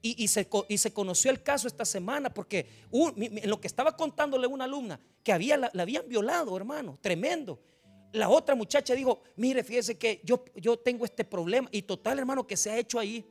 [0.01, 4.47] Y, se, y, se, conoció el caso esta semana porque en lo que estaba contándole
[4.47, 7.61] una alumna que había, la, habían violado, hermano, tremendo.
[8.13, 12.47] La otra muchacha dijo, mire, fíjese que yo, yo tengo este problema y total, hermano,
[12.47, 13.27] que se ha hecho ahí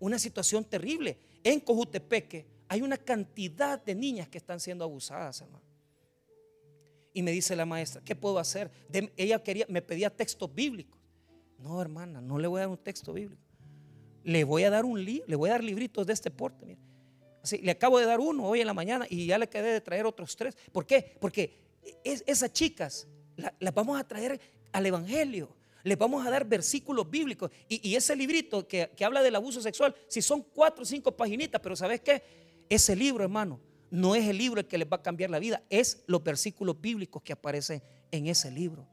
[0.00, 1.18] una situación terrible.
[1.44, 5.64] En Cojutepeque hay una cantidad de niñas que están siendo abusadas, hermano.
[7.14, 8.70] Y me dice la maestra, ¿qué puedo hacer?
[9.16, 11.00] ella quería, me pedía textos bíblicos.
[11.58, 13.47] No, hermana, no le voy a dar un texto bíblico.
[14.28, 16.76] Le voy a dar un libro, le voy a dar libritos de este porte.
[17.42, 19.80] Así, le acabo de dar uno hoy en la mañana y ya le quedé de
[19.80, 20.54] traer otros tres.
[20.70, 21.16] ¿Por qué?
[21.18, 21.56] Porque
[22.04, 23.08] esas chicas
[23.58, 24.38] las vamos a traer
[24.70, 25.56] al Evangelio.
[25.82, 27.50] Les vamos a dar versículos bíblicos.
[27.70, 31.58] Y, ese librito que, que, habla del abuso sexual, si son cuatro o cinco paginitas,
[31.62, 32.22] pero ¿sabes qué?
[32.68, 33.58] Ese libro, hermano,
[33.90, 36.78] no es el libro el que les va a cambiar la vida, es los versículos
[36.78, 38.86] bíblicos que aparecen en ese libro.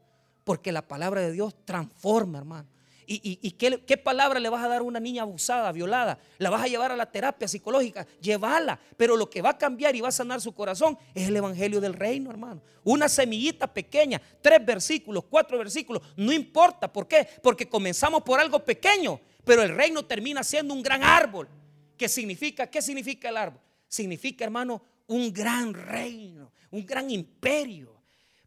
[0.44, 2.70] Porque la palabra de Dios transforma, hermano.
[3.08, 6.18] ¿Y, qué, palabra le vas a dar a una niña abusada, violada?
[6.38, 8.04] ¿La vas a llevar a la terapia psicológica?
[8.20, 8.80] Llévala.
[8.96, 11.80] Pero lo que va a cambiar y va a sanar su corazón es el evangelio
[11.80, 12.62] del reino, hermano.
[12.82, 16.92] Una semillita pequeña, tres versículos, cuatro versículos, no importa.
[16.92, 17.28] ¿Por qué?
[17.42, 21.48] Porque comenzamos por algo pequeño, pero el reino termina siendo un gran árbol.
[21.96, 22.68] ¿Qué significa?
[22.68, 23.60] ¿Qué significa el árbol?
[23.86, 27.94] Significa, hermano, un gran reino, un gran imperio.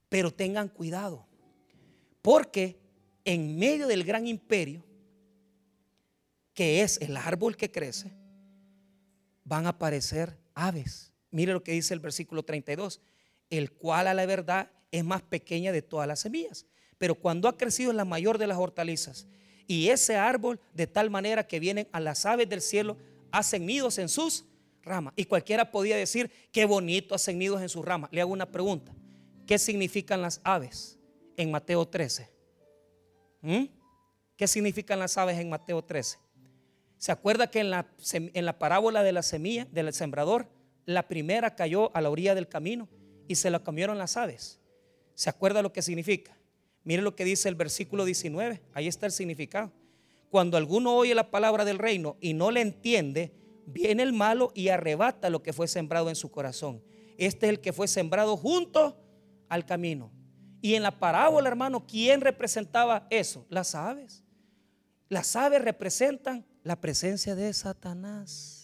[0.10, 1.28] Pero tengan cuidado,
[2.22, 2.80] porque
[3.26, 4.84] en medio del gran imperio,
[6.54, 8.12] que es el árbol que crece,
[9.44, 11.12] van a aparecer aves.
[11.32, 13.02] Mire lo que dice el versículo 32,
[13.50, 16.66] el cual a la verdad es más pequeña de todas las semillas,
[16.98, 19.28] pero cuando ha crecido es la mayor de las hortalizas.
[19.68, 22.98] Y ese árbol de tal manera que vienen a las aves del cielo,
[23.32, 24.46] hacen nidos en sus
[24.84, 25.14] ramas.
[25.16, 28.10] Y cualquiera podía decir, qué bonito hacen nidos en sus ramas.
[28.12, 28.92] Le hago una pregunta,
[29.46, 30.98] ¿qué significan las aves
[31.38, 32.39] en Mateo 13?
[33.42, 33.66] ¿Mm?
[34.36, 36.18] ¿Qué significan las aves en Mateo 13?
[36.98, 40.48] ¿Se acuerda que en la, en la parábola de la semilla, del sembrador,
[40.86, 42.90] la primera cayó a la orilla del camino
[43.28, 44.60] y se la comieron las aves?
[45.14, 46.38] ¿Se acuerda lo que significa?
[46.84, 49.72] Mire lo que dice el versículo 19, ahí está el significado.
[50.30, 53.34] Cuando alguno oye la palabra del reino y no le entiende,
[53.66, 56.84] viene el malo y arrebata lo que fue sembrado en su corazón.
[57.18, 58.98] Este es el que fue sembrado junto
[59.50, 60.12] al camino.
[60.62, 63.46] Y en la parábola, hermano, ¿quién representaba eso?
[63.50, 64.24] Las aves.
[65.08, 68.60] Las aves representan la presencia de Satanás.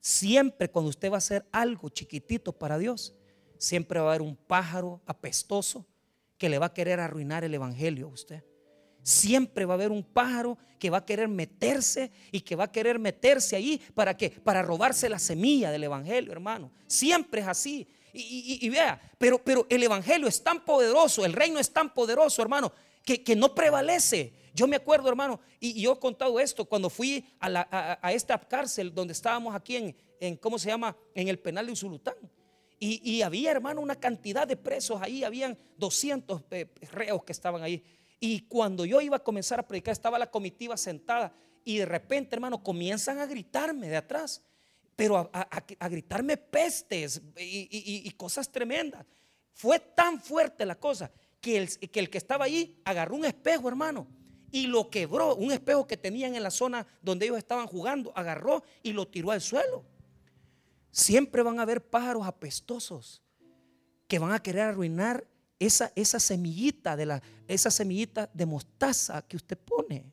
[0.00, 3.14] Siempre cuando usted va a hacer algo chiquitito para Dios,
[3.58, 5.86] siempre va a haber un pájaro apestoso
[6.38, 8.44] que le va a querer arruinar el evangelio a usted.
[9.02, 12.72] Siempre va a haber un pájaro que va a querer meterse y que va a
[12.72, 16.72] querer meterse ahí para que para robarse la semilla del evangelio, hermano.
[16.86, 17.86] Siempre es así.
[18.12, 22.72] Y, vea, pero, pero el Evangelio es tan poderoso, el reino es tan poderoso, hermano,
[23.04, 24.32] que, que no prevalece.
[24.54, 29.12] Yo me acuerdo, hermano, y, yo he contado esto cuando fui a, esta cárcel donde
[29.12, 30.96] estábamos aquí en, en, ¿cómo se llama?
[31.14, 32.16] En el penal de Usulután.
[32.82, 37.84] Y, había, hermano, una cantidad de presos ahí, habían 200 eh, reos que estaban ahí.
[38.18, 42.34] Y cuando yo iba a comenzar a predicar, estaba la comitiva sentada y de repente,
[42.34, 44.42] hermano, comienzan a gritarme de atrás
[45.00, 49.06] pero a, gritarme pestes y, cosas tremendas.
[49.54, 51.10] Fue tan fuerte la cosa
[51.40, 54.06] que el, que estaba ahí agarró un espejo, hermano,
[54.50, 58.62] y lo quebró, un espejo que tenían en la zona donde ellos estaban jugando, agarró
[58.82, 59.86] y lo tiró al suelo.
[60.90, 63.22] Siempre van a haber pájaros apestosos
[64.06, 65.26] que van a querer arruinar
[65.58, 70.12] esa, esa semillita de la, esa semillita de mostaza que usted pone.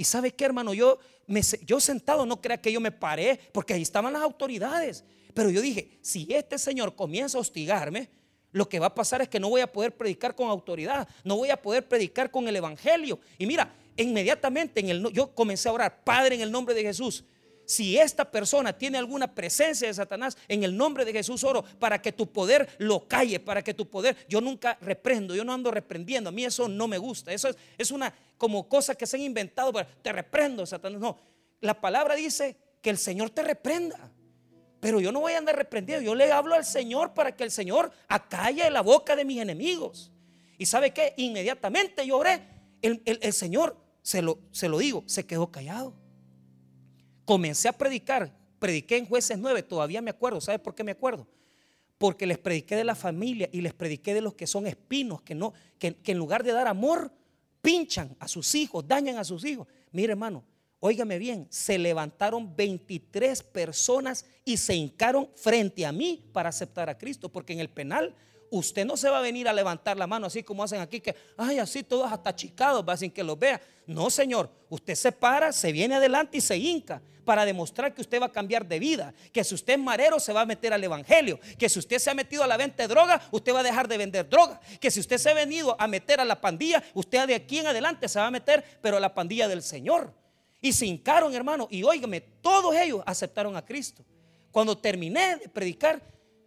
[0.00, 3.74] Y sabe qué, hermano, yo, me, yo sentado no crea que yo me paré, porque
[3.74, 5.04] ahí estaban las autoridades.
[5.34, 8.08] Pero yo dije, si este señor comienza a hostigarme,
[8.50, 11.36] lo que va a pasar es que no voy a poder predicar con autoridad, no
[11.36, 13.20] voy a poder predicar con el evangelio.
[13.36, 17.22] Y mira, inmediatamente en el, yo comencé a orar, Padre, en el nombre de Jesús,
[17.70, 22.02] si esta persona tiene alguna presencia de Satanás, en el nombre de Jesús oro para
[22.02, 25.70] que tu poder lo calle, para que tu poder, yo nunca reprendo, yo no ando
[25.70, 29.22] reprendiendo, a mí eso no me gusta, eso es, una como cosa que se han
[29.22, 31.16] inventado, para, te reprendo, Satanás, no,
[31.60, 34.10] la palabra dice que el Señor te reprenda.
[34.80, 37.52] Pero yo no voy a andar reprendiendo, yo le hablo al Señor para que el
[37.52, 40.10] Señor acalle la boca de mis enemigos.
[40.58, 42.42] Y sabe que inmediatamente yo oré,
[42.82, 45.94] el, el Señor, se lo, se lo digo, se quedó callado
[47.30, 51.28] comencé a predicar, prediqué en jueces 9, todavía me acuerdo, ¿sabe por qué me acuerdo?
[51.96, 55.36] Porque les prediqué de la familia y les prediqué de los que son espinos, que,
[55.36, 57.12] no, que, en lugar de dar amor,
[57.62, 59.68] pinchan a sus hijos, dañan a sus hijos.
[59.92, 60.42] Mire hermano,
[60.80, 66.98] óigame bien, se levantaron 23 personas y se hincaron frente a mí para aceptar a
[66.98, 68.12] Cristo, porque en el penal
[68.50, 71.14] usted no se va a venir a levantar la mano así como hacen aquí, que,
[71.36, 73.60] ay, así todos hasta chicados, va sin que los vea.
[73.86, 78.20] No, Señor, usted se para, se viene adelante y se hinca para demostrar que usted
[78.20, 80.82] va a cambiar de vida, que si usted es marero se va a meter al
[80.82, 83.62] evangelio, que si usted se ha metido a la venta de droga, usted va a
[83.62, 86.82] dejar de vender droga, que si usted se ha venido a meter a la pandilla,
[86.94, 90.12] usted de aquí en adelante se va a meter, pero a la pandilla del Señor.
[90.60, 94.04] Y se hincaron, hermano, y óigame, todos ellos aceptaron a Cristo.
[94.50, 96.02] Cuando terminé de predicar,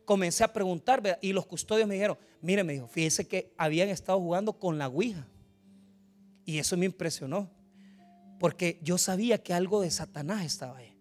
[0.05, 4.19] comencé a preguntar y los custodios me dijeron, mire, me dijo, fíjese que habían estado
[4.19, 5.27] jugando con la Ouija.
[6.45, 7.49] Y eso me impresionó,
[8.39, 10.97] porque yo sabía que algo de Satanás estaba ahí.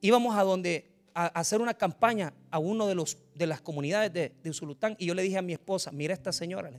[0.00, 4.32] Íbamos a donde a hacer una campaña a uno de los de las comunidades de,
[4.42, 6.70] de Usulután y yo le dije a mi esposa, mira esta señora,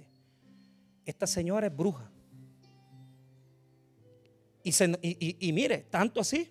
[1.06, 2.10] esta señora es bruja.
[4.64, 6.50] Y, mire, tanto así,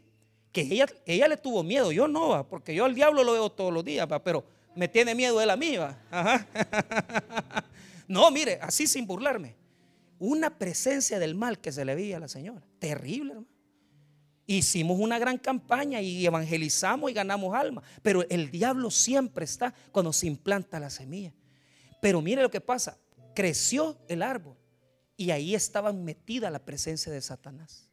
[0.53, 3.73] que ella, ella le tuvo miedo, yo no, porque yo al diablo lo veo todos
[3.73, 5.99] los días, pero me tiene miedo de la mía.
[8.09, 9.57] No, mire, así sin burlarme.
[10.19, 12.63] Una presencia del mal que se le veía a la señora.
[12.79, 13.49] Terrible, hermano.
[14.47, 17.83] Hicimos una gran campaña y evangelizamos y ganamos alma.
[18.03, 21.33] Pero el diablo siempre está cuando se implanta la semilla.
[22.03, 22.99] Pero mire lo que pasa.
[23.35, 24.57] Creció el árbol
[25.17, 27.89] y ahí estaba metida la presencia de Satanás.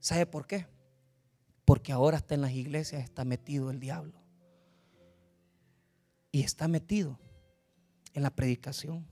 [0.00, 0.66] ¿Sabe por qué?
[1.64, 4.20] Porque ahora está en las iglesias, está metido el diablo.
[6.32, 7.18] Y está metido
[8.16, 9.06] en la predicación.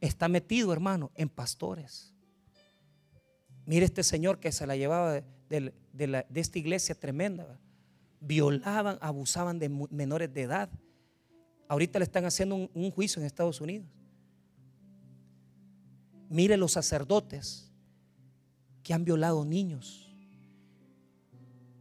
[0.00, 2.14] Está metido, hermano, en pastores.
[3.64, 7.58] Mire este señor que se la llevaba de, esta iglesia tremenda.
[8.20, 10.70] Violaban, abusaban de menores de edad.
[11.68, 13.88] Ahorita le están haciendo un, un juicio en Estados Unidos.
[16.28, 17.72] Mire los sacerdotes
[18.84, 20.14] que han violado niños.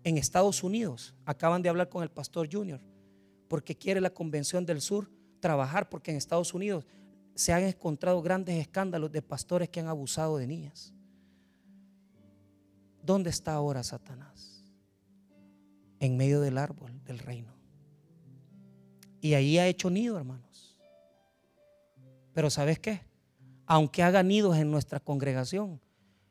[0.03, 2.81] En Estados Unidos acaban de hablar con el pastor Junior
[3.55, 6.85] porque quiere la Convención del Sur trabajar porque en Estados Unidos
[7.35, 10.93] se han encontrado grandes escándalos de pastores que han abusado de niñas.
[13.01, 14.61] ¿Dónde está ahora Satanás?
[16.01, 17.53] En medio del árbol del reino.
[19.21, 20.77] Y ahí ha hecho nido, hermanos.
[22.33, 23.03] Pero ¿sabes qué?
[23.65, 25.79] Aunque haga nidos en nuestra congregación,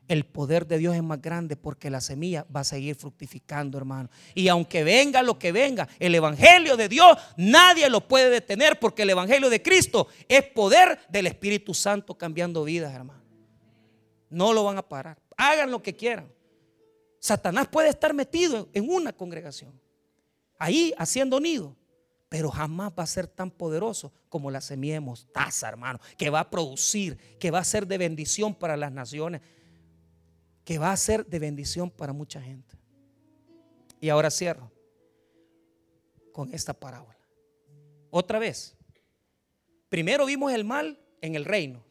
[0.08, 4.10] el poder de Dios es más grande porque la semilla va a seguir fructificando, hermano.
[4.34, 9.02] Y aunque venga lo que venga, el Evangelio de Dios nadie lo puede detener porque
[9.02, 13.22] el Evangelio de Cristo es poder del Espíritu Santo cambiando vidas, hermano.
[14.28, 15.18] No lo van a parar.
[15.36, 16.30] Hagan lo que quieran.
[17.20, 19.80] Satanás puede estar metido en una congregación,
[20.58, 21.74] ahí haciendo nido,
[22.28, 26.40] pero jamás va a ser tan poderoso como la semilla de mostaza, hermano, que va
[26.40, 29.40] a producir, que va a ser de bendición para las naciones
[30.64, 32.76] que va a ser de bendición para mucha gente.
[34.00, 34.70] Y ahora cierro
[36.32, 37.18] con esta parábola.
[38.10, 38.74] Otra vez,
[39.88, 41.84] primero vimos el mal en el reino.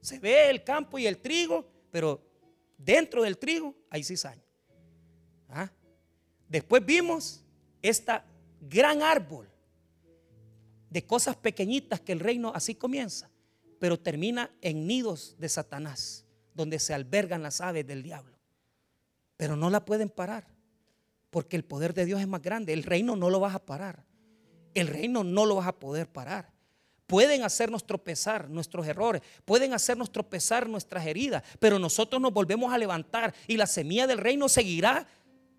[0.00, 2.22] Se ve el campo y el trigo, pero
[2.78, 4.44] dentro del trigo hay cizaña.
[5.48, 5.70] ¿Ah?
[6.48, 7.42] Después vimos
[7.82, 8.24] esta
[8.60, 9.48] gran árbol
[10.88, 13.30] de cosas pequeñitas que el reino así comienza,
[13.78, 18.38] pero termina en nidos de Satanás donde se albergan las aves del diablo.
[19.36, 20.46] Pero no la pueden parar,
[21.30, 22.72] porque el poder de Dios es más grande.
[22.72, 24.04] El reino no lo vas a parar.
[24.74, 26.52] El reino no lo vas a poder parar.
[27.06, 32.78] Pueden hacernos tropezar nuestros errores, pueden hacernos tropezar nuestras heridas, pero nosotros nos volvemos a
[32.78, 35.08] levantar y la semilla del reino seguirá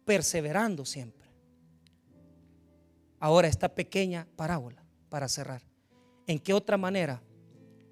[0.05, 1.29] perseverando siempre.
[3.19, 5.61] Ahora, esta pequeña parábola para cerrar.
[6.25, 7.21] ¿En qué otra manera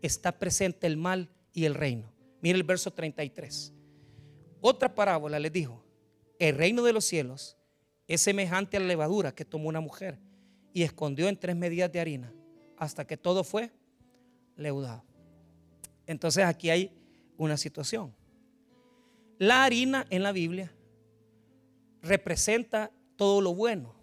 [0.02, 2.14] está presente el mal y el reino?
[2.42, 3.74] Mire el verso 33.
[4.62, 5.84] Otra parábola les dijo,
[6.38, 7.58] el reino de los cielos
[8.08, 10.20] es semejante a la levadura que tomó una mujer
[10.74, 12.34] y escondió en tres medidas de harina
[12.78, 13.72] hasta que todo fue
[14.56, 15.04] leudado.
[16.06, 16.92] Entonces aquí hay
[17.38, 18.16] una situación.
[19.38, 20.74] La harina en la Biblia
[22.02, 23.96] representa todo lo bueno,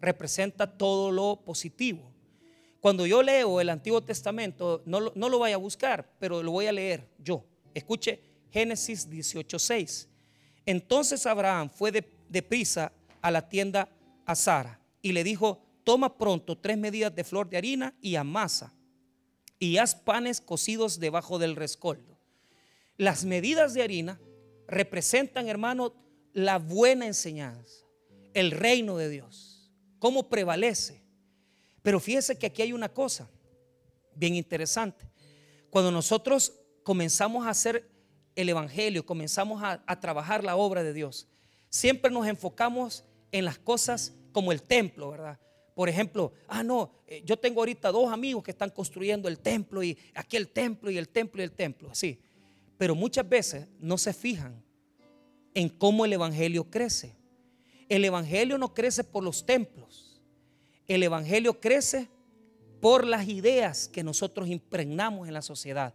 [0.00, 2.12] representa todo lo positivo.
[2.80, 6.66] Cuando yo leo el Antiguo Testamento, no, no lo vaya a buscar, pero lo voy
[6.66, 7.44] a leer yo.
[7.74, 10.08] Escuche Génesis 18:6.
[10.66, 13.88] Entonces Abraham fue de, prisa a la tienda
[14.24, 18.72] a Sara y le dijo, toma pronto tres medidas de flor de harina y amasa
[19.58, 22.18] y haz panes cocidos debajo del rescoldo.
[22.96, 24.20] Las medidas de harina
[24.66, 25.94] representan, hermano,
[26.32, 27.84] la buena enseñanza,
[28.34, 31.02] el reino de Dios, cómo prevalece.
[31.82, 33.28] Pero fíjese que aquí hay una cosa
[34.14, 35.04] bien interesante.
[35.70, 37.88] Cuando nosotros comenzamos a hacer
[38.34, 41.28] el Evangelio, comenzamos a, trabajar la obra de Dios,
[41.68, 45.38] siempre nos enfocamos en las cosas como el templo, ¿verdad?
[45.74, 49.82] Por ejemplo, ah, no, eh, yo tengo ahorita dos amigos que están construyendo el templo
[49.82, 52.20] y aquí el templo y el templo y el templo, así.
[52.76, 54.62] Pero muchas veces no se fijan
[55.54, 57.16] en cómo el Evangelio crece.
[57.88, 60.20] El Evangelio no crece por los templos.
[60.86, 62.08] El Evangelio crece
[62.80, 65.94] por las ideas que nosotros impregnamos en la sociedad.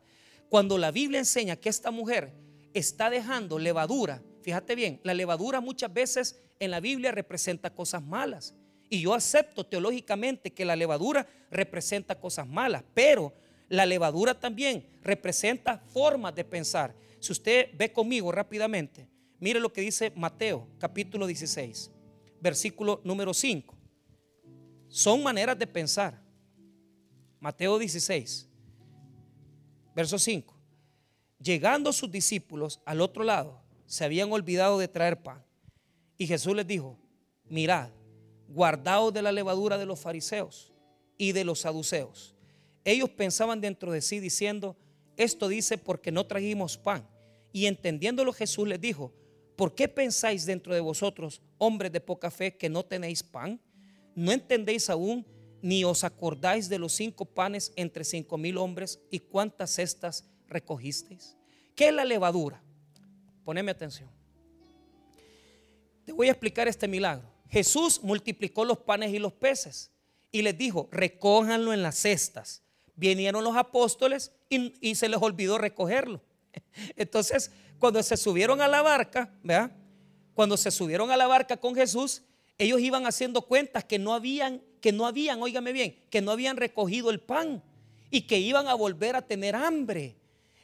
[0.50, 2.34] Cuando la Biblia enseña que esta mujer
[2.74, 8.56] está dejando levadura, fíjate bien, la levadura muchas veces en la Biblia representa cosas malas.
[8.90, 13.34] Y yo acepto teológicamente que la levadura representa cosas malas, pero
[13.68, 16.96] la levadura también representa formas de pensar.
[17.20, 21.92] Si usted ve conmigo rápidamente, mire lo que dice Mateo capítulo 16,
[22.40, 23.76] versículo número 5.
[24.88, 26.22] Son maneras de pensar.
[27.40, 28.48] Mateo 16,
[29.98, 30.54] verso 5.
[31.42, 35.44] Llegando sus discípulos al otro lado, se habían olvidado de traer pan.
[36.20, 37.00] Y Jesús les dijo,
[37.50, 37.90] mirad,
[38.48, 40.72] guardaos de la levadura de los fariseos
[41.18, 42.36] y de los saduceos.
[42.86, 44.78] Ellos pensaban dentro de sí diciendo,
[45.16, 47.08] esto dice porque no trajimos pan.
[47.52, 49.12] Y entendiéndolo Jesús les dijo,
[49.56, 53.60] ¿por qué pensáis dentro de vosotros, hombres de poca fe, que no tenéis pan?
[54.14, 55.26] ¿No entendéis aún
[55.62, 61.36] ni os acordáis de los cinco panes entre cinco mil hombres y cuántas cestas recogisteis?
[61.76, 62.62] ¿Qué es la levadura?
[63.44, 64.10] Poneme atención.
[66.06, 67.30] Te voy a explicar este milagro.
[67.50, 69.92] Jesús multiplicó los panes y los peces
[70.32, 72.64] y les dijo, recójanlo en las cestas.
[72.96, 76.22] Vinieron los apóstoles y, se les olvidó recogerlo.
[76.96, 79.72] Entonces, cuando se subieron a la barca, ¿verdad?
[80.34, 82.24] Cuando se subieron a la barca con Jesús,
[82.58, 86.58] ellos iban haciendo cuentas que no habían, que no habían, óigame bien, que no habían
[86.58, 87.64] recogido el pan
[88.10, 90.16] y que iban a volver a tener hambre.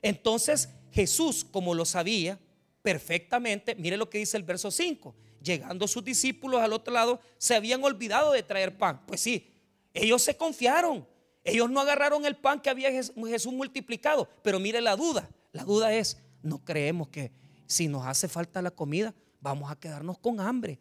[0.01, 2.39] Entonces, Jesús, como lo sabía
[2.81, 7.55] perfectamente, mire lo que dice el verso 5 llegando sus discípulos al otro lado, se
[7.55, 9.01] habían olvidado de traer pan.
[9.05, 9.51] Pues sí,
[9.93, 11.05] ellos se confiaron.
[11.43, 14.29] Ellos no agarraron el pan que había Jesús multiplicado.
[14.41, 15.29] Pero mire la duda.
[15.51, 17.31] La duda es, no creemos que
[17.67, 20.79] si nos hace falta la comida, vamos a quedarnos con hambre.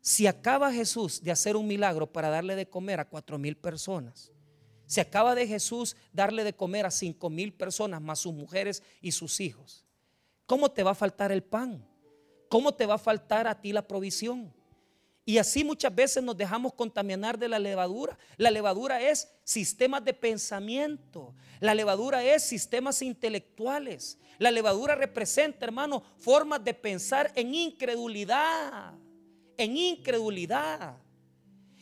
[0.00, 4.32] Si acaba Jesús de hacer un milagro para darle de comer a cuatro mil personas,
[4.86, 9.12] si acaba de Jesús darle de comer a cinco mil personas más sus mujeres y
[9.12, 9.84] sus hijos,
[10.46, 11.84] ¿cómo te va a faltar el pan?
[12.48, 14.52] ¿cómo te va a faltar a ti la provisión?
[15.24, 18.18] Y así muchas veces nos dejamos contaminar de la levadura.
[18.38, 21.34] La levadura es sistemas de pensamiento.
[21.60, 24.18] La levadura es sistemas intelectuales.
[24.38, 28.94] La levadura representa, hermano, formas de pensar en incredulidad.
[29.58, 30.96] En incredulidad.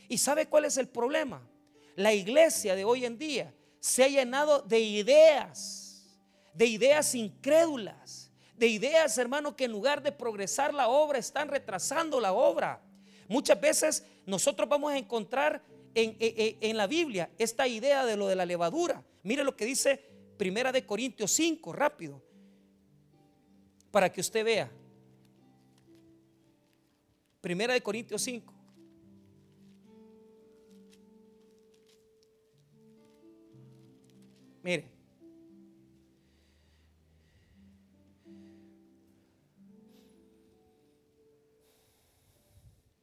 [0.09, 1.49] ¿Y sabe cuál es el problema?
[1.95, 6.19] La iglesia de hoy en día se ha llenado de ideas,
[6.55, 12.21] de ideas incrédulas de ideas, hermano, que en lugar de progresar la obra, están retrasando
[12.21, 12.81] la obra.
[13.29, 15.63] Muchas veces nosotros vamos a encontrar
[15.95, 19.03] en, la Biblia esta idea de lo de la levadura.
[19.23, 20.03] Mire lo que dice
[20.37, 22.23] Primera de Corintios 5, rápido,
[23.91, 24.71] para que usted vea.
[27.47, 28.53] Primera de Corintios 5.
[34.65, 34.91] Mire.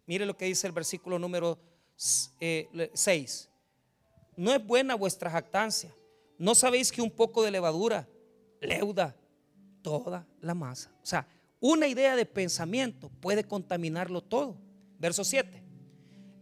[0.06, 1.58] Mire lo que dice el versículo número
[1.96, 2.30] 6.
[2.42, 3.50] Eh,
[4.36, 5.96] no es buena vuestra jactancia.
[6.38, 8.10] ¿No sabéis que un poco de levadura
[8.60, 9.16] leuda
[9.82, 10.94] toda la masa?
[11.02, 11.26] O sea,
[11.66, 14.58] una idea de pensamiento puede contaminarlo todo.
[15.00, 15.64] Verso 7.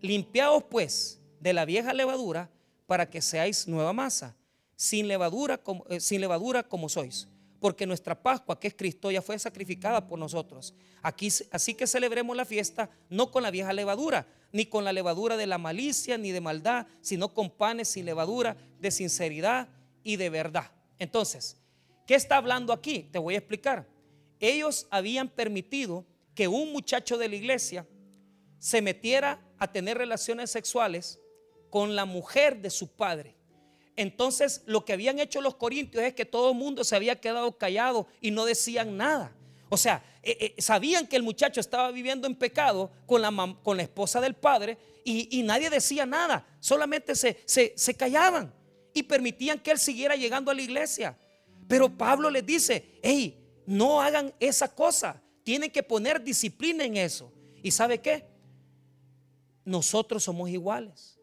[0.02, 2.50] Limpiaos pues de la vieja levadura
[2.88, 4.36] para que seáis nueva masa,
[4.76, 7.28] sin levadura como, eh, sin levadura como sois
[7.62, 10.74] porque nuestra Pascua, que es Cristo, ya fue sacrificada por nosotros.
[11.04, 15.38] Aquí, así que celebremos la fiesta no con la vieja levadura, ni con la levadura
[15.38, 19.70] de la malicia, ni de maldad, sino con panes sin levadura, de sinceridad
[20.04, 20.72] y de verdad.
[20.98, 21.56] Entonces,
[22.08, 23.08] ¿qué está hablando aquí?
[23.12, 23.91] Te voy a explicar.
[24.42, 27.88] Ellos habían permitido que un muchacho de la iglesia
[28.58, 31.20] se metiera a tener relaciones sexuales
[31.70, 33.36] con la mujer de su padre.
[33.96, 37.58] Entonces lo que habían hecho los corintios es que todo el mundo se había quedado
[37.58, 39.32] callado y no decían nada.
[39.70, 43.78] O sea, eh, eh, sabían que el muchacho estaba viviendo en pecado con la, con
[43.78, 48.54] la esposa del padre y, nadie decía nada, solamente se, se callaban
[48.94, 51.18] y permitían que él siguiera llegando a la iglesia.
[51.68, 57.32] Pero Pablo les dice, hey, no hagan esa cosa, tienen que poner disciplina en eso.
[57.64, 58.26] ¿Y sabe qué?
[59.66, 61.20] Nosotros somos iguales.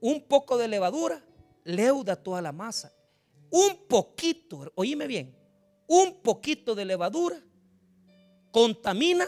[0.00, 1.24] Un poco de levadura
[1.64, 2.92] leuda toda la masa.
[3.50, 5.36] Un poquito, oíme bien,
[5.86, 7.42] un poquito de levadura
[8.50, 9.26] contamina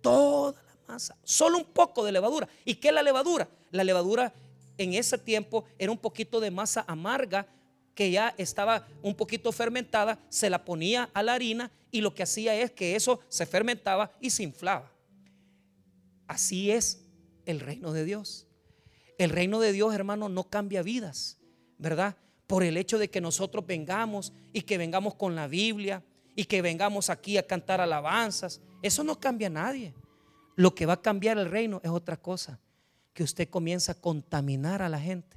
[0.00, 1.16] toda la masa.
[1.22, 2.48] Solo un poco de levadura.
[2.64, 3.48] ¿Y qué es la levadura?
[3.70, 4.32] La levadura
[4.78, 7.46] en ese tiempo era un poquito de masa amarga
[7.94, 12.22] que ya estaba un poquito fermentada, se la ponía a la harina y lo que
[12.22, 14.90] hacía es que eso se fermentaba y se inflaba.
[16.26, 17.04] Así es
[17.44, 18.46] el reino de Dios.
[19.18, 21.38] El reino de Dios, hermano, no cambia vidas,
[21.78, 22.16] ¿verdad?
[22.46, 26.02] Por el hecho de que nosotros vengamos y que vengamos con la Biblia
[26.34, 28.60] y que vengamos aquí a cantar alabanzas.
[28.82, 29.94] Eso no cambia a nadie.
[30.56, 32.58] Lo que va a cambiar el reino es otra cosa,
[33.12, 35.36] que usted comienza a contaminar a la gente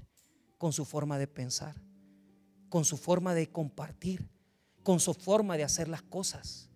[0.57, 1.75] con su forma de pensar,
[2.75, 4.27] con su forma de compartir,
[4.83, 6.69] con su forma de hacer las cosas.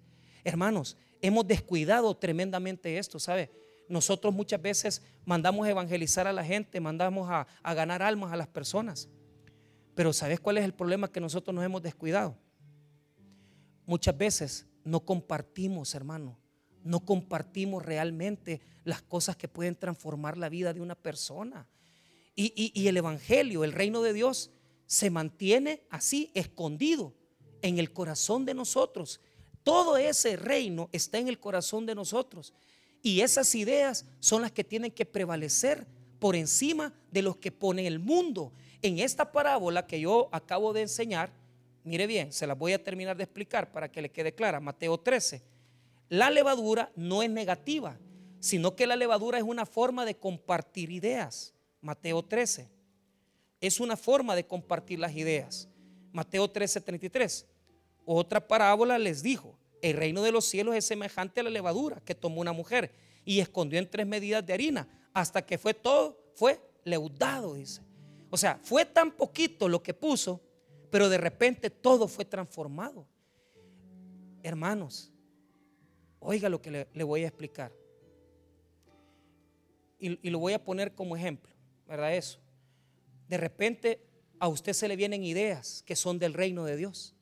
[0.45, 3.51] Hermanos, hemos descuidado tremendamente esto, ¿sabe?
[3.89, 9.09] Nosotros muchas veces mandamos evangelizar a la gente, mandamos a, ganar almas a las personas.
[9.93, 12.37] Pero ¿sabes cuál es el problema que nosotros nos hemos descuidado?
[13.85, 16.39] Muchas veces no compartimos, hermano,
[16.81, 21.67] no compartimos realmente las cosas que pueden transformar la vida de una persona.
[22.37, 24.49] Y, el Evangelio, el reino de Dios,
[24.89, 27.13] se mantiene así, escondido
[27.61, 29.21] en el corazón de nosotros.
[29.63, 32.53] Todo ese reino está en el corazón de nosotros.
[33.03, 35.85] Y esas ideas son las que tienen que prevalecer
[36.17, 38.51] por encima de los que pone el mundo.
[38.81, 41.31] En esta parábola que yo acabo de enseñar,
[41.83, 44.59] mire bien, se las voy a terminar de explicar para que le quede clara.
[44.59, 45.43] Mateo 13
[46.09, 47.97] la levadura no es negativa,
[48.39, 51.53] sino que la levadura es una forma de compartir ideas.
[51.81, 52.67] Mateo 13.
[53.62, 55.68] Es una forma de compartir las ideas.
[56.12, 57.45] Mateo 13, 33.
[58.05, 62.16] Otra parábola les dijo, el reino de los cielos es semejante a la levadura que
[62.16, 62.93] tomó una mujer
[63.26, 67.82] y escondió en tres medidas de harina hasta que fue todo, fue leudado, dice.
[68.30, 70.41] O sea, fue tan poquito lo que puso,
[70.89, 73.07] pero de repente todo fue transformado.
[74.41, 75.12] Hermanos,
[76.20, 77.72] Oiga lo que le, voy a explicar.
[79.97, 81.51] Y, y, lo voy a poner como ejemplo,
[81.88, 82.14] ¿verdad?
[82.14, 82.39] Eso.
[83.30, 84.01] De repente
[84.39, 87.15] a usted se le vienen ideas que son del reino de Dios.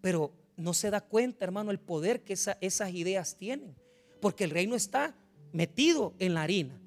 [0.00, 3.74] Pero no se da cuenta, hermano, el poder que esas ideas tienen.
[4.20, 5.14] Porque el reino está
[5.52, 6.80] metido en la harina.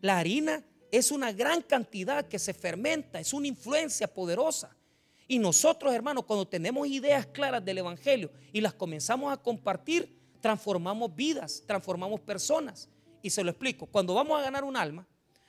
[0.00, 4.76] La harina es una gran cantidad que se fermenta, es una influencia poderosa.
[5.26, 11.14] Y nosotros, hermanos, cuando tenemos ideas claras del Evangelio y las comenzamos a compartir, transformamos
[11.14, 12.88] vidas, transformamos personas.
[13.20, 13.86] Y se lo explico.
[13.86, 15.06] Cuando vamos a ganar un alma,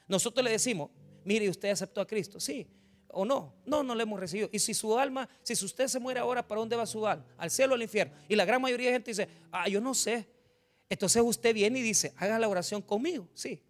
[0.07, 0.89] nosotros le decimos,
[1.23, 2.39] mire, usted aceptó a Cristo.
[2.39, 2.67] Sí.
[3.11, 3.55] ¿O no?
[3.65, 4.49] No, no le hemos recibido.
[4.51, 7.25] Y si su alma, si usted se muere ahora, ¿para dónde va su alma?
[7.37, 8.13] ¿Al cielo o al infierno?
[8.27, 10.27] Y la gran mayoría de gente dice, ah, yo no sé.
[10.87, 13.27] Entonces usted viene y dice, haga la oración conmigo.
[13.33, 13.61] Sí.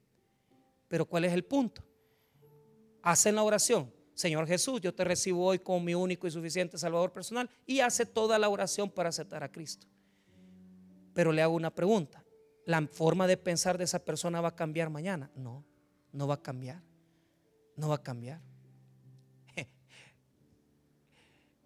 [0.87, 1.83] Pero ¿cuál es el punto?
[3.01, 3.93] Hacen la oración.
[4.13, 7.49] Señor Jesús, yo te recibo hoy como mi único y suficiente Salvador personal.
[7.65, 9.87] Y hace toda la oración para aceptar a Cristo.
[11.13, 12.25] Pero le hago una pregunta.
[12.65, 15.31] ¿La forma de pensar de esa persona va a cambiar mañana?
[15.35, 15.63] No,
[16.11, 16.81] no va a cambiar.
[17.79, 18.41] No va a cambiar.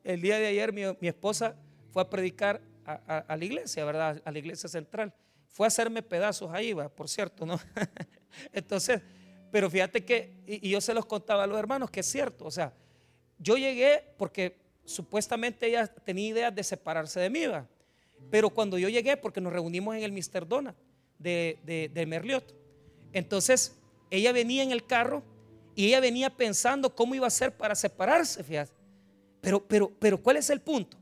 [0.03, 1.55] El día de ayer mi, esposa
[1.91, 4.21] fue a predicar a, la iglesia, ¿verdad?
[4.23, 5.11] A la iglesia central.
[5.47, 7.59] Fue a hacerme pedazos ahí, va, por cierto, ¿no?
[8.53, 9.01] Entonces,
[9.51, 12.51] pero fíjate que, y, yo se los contaba a los hermanos, que es cierto, o
[12.51, 12.73] sea,
[13.39, 17.67] yo llegué porque supuestamente ella tenía ideas de separarse de mí, ¿va?
[18.29, 20.47] Pero cuando yo llegué, porque nos reunimos en el Mr.
[20.47, 20.77] Donald
[21.17, 22.53] de, de, Merliot,
[23.13, 23.79] entonces
[24.11, 25.32] ella venía en el carro
[25.75, 28.73] y ella venía pensando cómo iba a hacer para separarse, fíjate.
[29.41, 30.97] Pero, pero, pero, ¿cuál es el punto?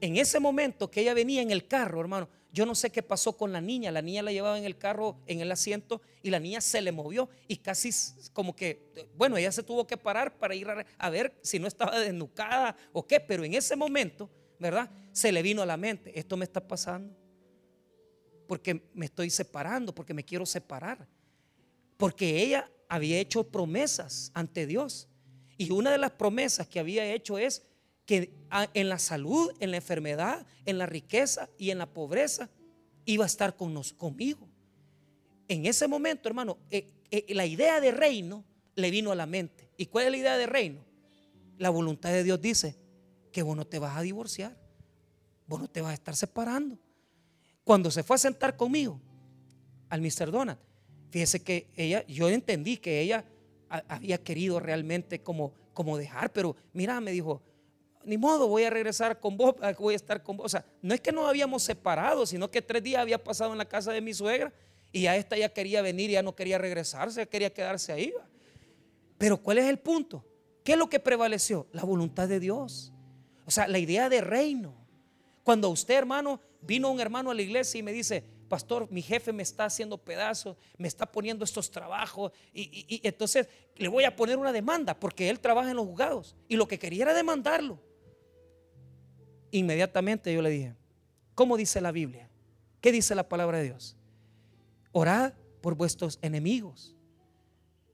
[0.00, 3.36] En ese momento que ella venía en el carro, hermano, yo no sé qué pasó
[3.36, 3.90] con la niña.
[3.90, 6.90] La niña la llevaba en el carro, en el asiento, y la niña se le
[6.90, 7.90] movió y casi
[8.32, 11.68] como que, bueno, ella se tuvo que parar para ir a, a ver si no
[11.68, 14.30] estaba desnucada o qué, pero en ese momento
[14.60, 14.90] ¿verdad?
[15.10, 17.16] Se le vino a la mente, esto me está pasando.
[18.46, 21.08] Porque me estoy separando, porque me quiero separar.
[21.96, 25.08] Porque ella había hecho promesas ante Dios.
[25.56, 27.62] Y una de las promesas que había hecho es
[28.04, 28.34] que
[28.74, 32.50] en la salud, en la enfermedad, en la riqueza y en la pobreza
[33.04, 34.48] iba a estar con nos, conmigo.
[35.46, 39.70] En ese momento, hermano, eh, eh, la idea de reino le vino a la mente.
[39.76, 40.84] ¿Y cuál es la idea de reino?
[41.58, 42.76] La voluntad de Dios dice,
[43.30, 44.56] que vos no te vas a divorciar,
[45.46, 46.76] vos no te vas a estar separando.
[47.62, 49.00] Cuando se fue a sentar conmigo
[49.88, 50.32] al Mr.
[50.32, 50.58] Donald,
[51.10, 53.24] fíjese que ella, yo entendí que ella
[53.68, 57.42] había querido realmente como, como dejar, pero mira, me dijo,
[58.04, 60.46] ni modo, voy a regresar con vos, voy a estar con vos.
[60.46, 63.58] O sea, no es que nos habíamos separado, sino que tres días había pasado en
[63.58, 64.52] la casa de mi suegra
[64.92, 68.12] y a esta ya quería venir, ya no quería regresarse, quería quedarse ahí.
[69.18, 70.24] Pero ¿cuál es el punto?
[70.64, 71.66] ¿Qué es lo que prevaleció?
[71.72, 72.92] La voluntad de Dios.
[73.46, 74.74] O sea, la idea de reino.
[75.42, 79.32] Cuando usted, hermano, vino un hermano a la iglesia y me dice, pastor, mi jefe
[79.32, 84.36] me está haciendo pedazos, me está poniendo estos trabajos y, entonces le voy a poner
[84.36, 87.80] una demanda porque él trabaja en los juzgados y lo que quería era demandarlo.
[89.52, 90.74] Inmediatamente yo le dije,
[91.34, 92.28] ¿cómo dice la Biblia?
[92.80, 93.96] ¿Qué dice la palabra de Dios?
[94.92, 96.96] Orad por vuestros enemigos.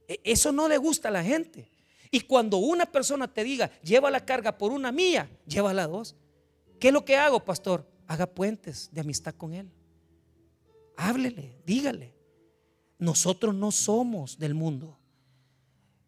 [0.08, 1.70] E, eso no le gusta a la gente.
[2.10, 6.16] Y cuando una persona te diga, lleva la carga por una mía, llévala dos.
[6.80, 7.86] ¿Qué es lo que hago, pastor?
[8.06, 9.70] Haga puentes de amistad con él.
[10.96, 12.14] Háblele, dígale.
[12.98, 14.98] Nosotros no somos del mundo.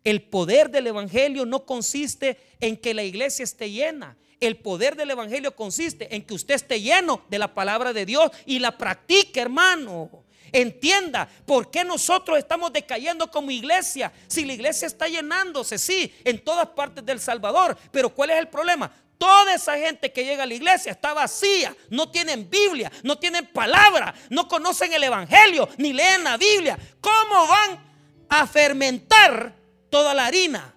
[0.05, 4.17] El poder del Evangelio no consiste en que la iglesia esté llena.
[4.41, 8.31] El poder del Evangelio consiste en que usted esté lleno de la palabra de Dios
[8.47, 10.25] y la practique, hermano.
[10.53, 14.13] Entienda por qué nosotros estamos decayendo como iglesia.
[14.29, 17.77] Si la iglesia está llenándose, sí, en todas partes del Salvador.
[17.91, 18.91] Pero ¿cuál es el problema?
[19.19, 23.47] Toda esa gente que llega a la iglesia está vacía, no tienen Biblia, no tienen
[23.47, 26.79] palabra, no conocen el Evangelio, ni leen la Biblia.
[27.01, 27.85] ¿Cómo van
[28.29, 29.53] a fermentar
[29.91, 30.73] toda la harina?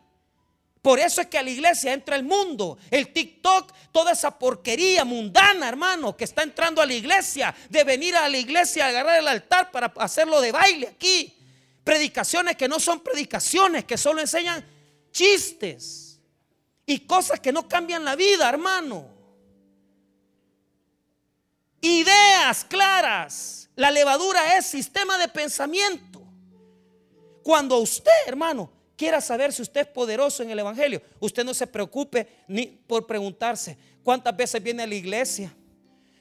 [0.82, 5.06] Por eso es que a la iglesia entra el mundo, el TikTok, toda esa porquería
[5.06, 9.20] mundana, hermano, que está entrando a la iglesia, de venir a la iglesia a agarrar
[9.20, 11.38] el altar para hacerlo de baile aquí.
[11.84, 14.66] Predicaciones que no son predicaciones, que solo enseñan
[15.12, 16.11] chistes
[16.92, 19.06] y cosas que no cambian la vida, hermano.
[21.80, 23.70] Ideas claras.
[23.76, 26.22] La levadura es sistema de pensamiento.
[27.44, 31.66] Cuando usted, hermano, quiera saber si usted es poderoso en el Evangelio, usted no se
[31.66, 35.56] preocupe ni por preguntarse cuántas veces viene a la iglesia,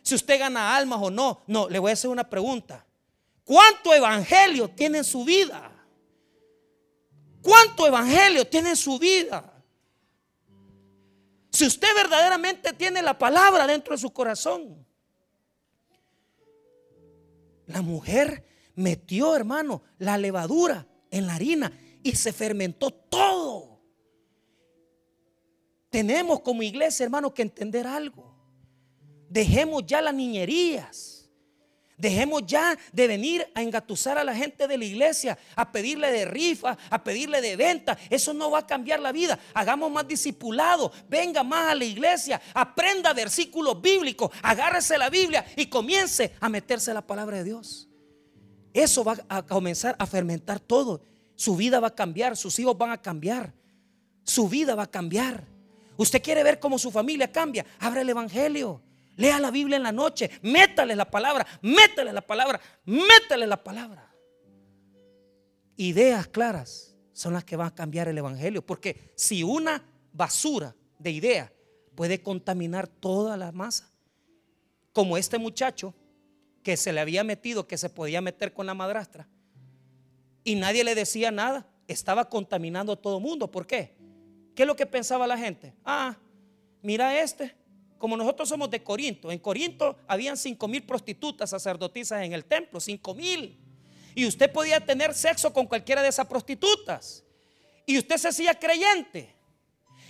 [0.03, 1.43] si usted gana almas o no.
[1.49, 2.87] No, le voy a hacer una pregunta.
[3.43, 5.69] ¿Cuánto Evangelio tiene en su vida?
[7.43, 9.50] ¿Cuánto Evangelio tiene en su vida?
[11.51, 14.87] Si usted verdaderamente tiene la palabra dentro de su corazón.
[17.67, 18.45] La mujer
[18.75, 21.73] metió, hermano, la levadura en la harina
[22.03, 23.81] y se fermentó todo.
[25.91, 28.37] Tenemos como iglesia, hermano, que entender algo.
[29.29, 31.20] Dejemos ya las niñerías.
[32.01, 36.25] Dejemos ya de venir a engatusar a la gente de la iglesia, a pedirle de
[36.25, 37.99] rifa, a pedirle de venta.
[38.09, 39.39] Eso no va a cambiar la vida.
[39.53, 40.91] Hagamos más discipulado.
[41.09, 42.41] Venga más a la iglesia.
[42.55, 44.31] Aprenda versículos bíblicos.
[44.43, 47.89] Agárrese la Biblia y comience a meterse la palabra de Dios.
[48.73, 51.03] Eso va a comenzar a fermentar todo.
[51.35, 53.55] Su vida va a cambiar, sus hijos van a cambiar,
[54.25, 55.47] su vida va a cambiar.
[55.97, 58.83] Usted quiere ver cómo su familia cambia, abre el Evangelio,
[59.21, 64.13] lea la Biblia en la noche, métale la palabra, métale la palabra, métale la palabra.
[65.77, 71.11] Ideas claras son las que van a cambiar el Evangelio, porque si una basura de
[71.11, 71.51] ideas
[71.95, 73.91] puede contaminar toda la masa,
[74.93, 75.95] como este muchacho
[76.63, 79.29] que se le había metido, que se podía meter con la madrastra,
[80.45, 81.67] y nadie le decía nada.
[81.87, 83.51] Estaba contaminando a todo el mundo.
[83.51, 83.95] ¿Por qué?
[84.55, 85.75] ¿Qué es lo que pensaba la gente?
[85.85, 86.17] Ah,
[86.83, 87.55] mira este.
[88.01, 92.81] Como nosotros somos de Corinto, en Corinto habían cinco mil prostitutas sacerdotisas en el templo,
[92.81, 93.61] cinco mil.
[94.15, 97.23] Y usted podía tener sexo con cualquiera de esas prostitutas.
[97.85, 99.37] Y usted se hacía creyente.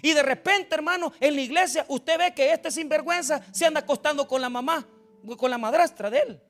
[0.02, 4.28] Y de repente, hermano, en la iglesia usted ve que este sinvergüenza se anda acostando
[4.28, 4.86] con la mamá,
[5.36, 6.40] con la madrastra de él.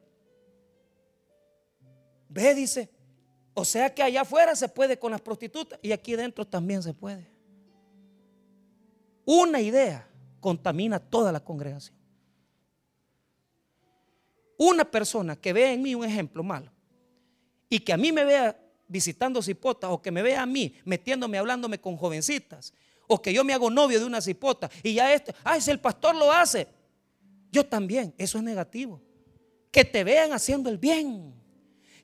[2.29, 2.91] Ve, dice,
[3.55, 6.93] o sea que allá afuera se puede con las prostitutas y aquí dentro también se
[6.93, 7.27] puede.
[9.25, 10.07] Una idea
[10.41, 11.97] contamina toda la congregación.
[14.57, 16.71] Una persona que vea en mí un ejemplo malo
[17.69, 21.39] y que a mí me vea visitando cipotas o que me vea a mí metiéndome,
[21.39, 22.75] hablándome con jovencitas
[23.07, 25.81] o que yo me hago novio de una cipota y ya este, ay, si el
[25.81, 26.67] pastor lo hace,
[27.53, 29.01] yo también, eso es negativo.
[29.71, 31.41] Que te vean haciendo el bien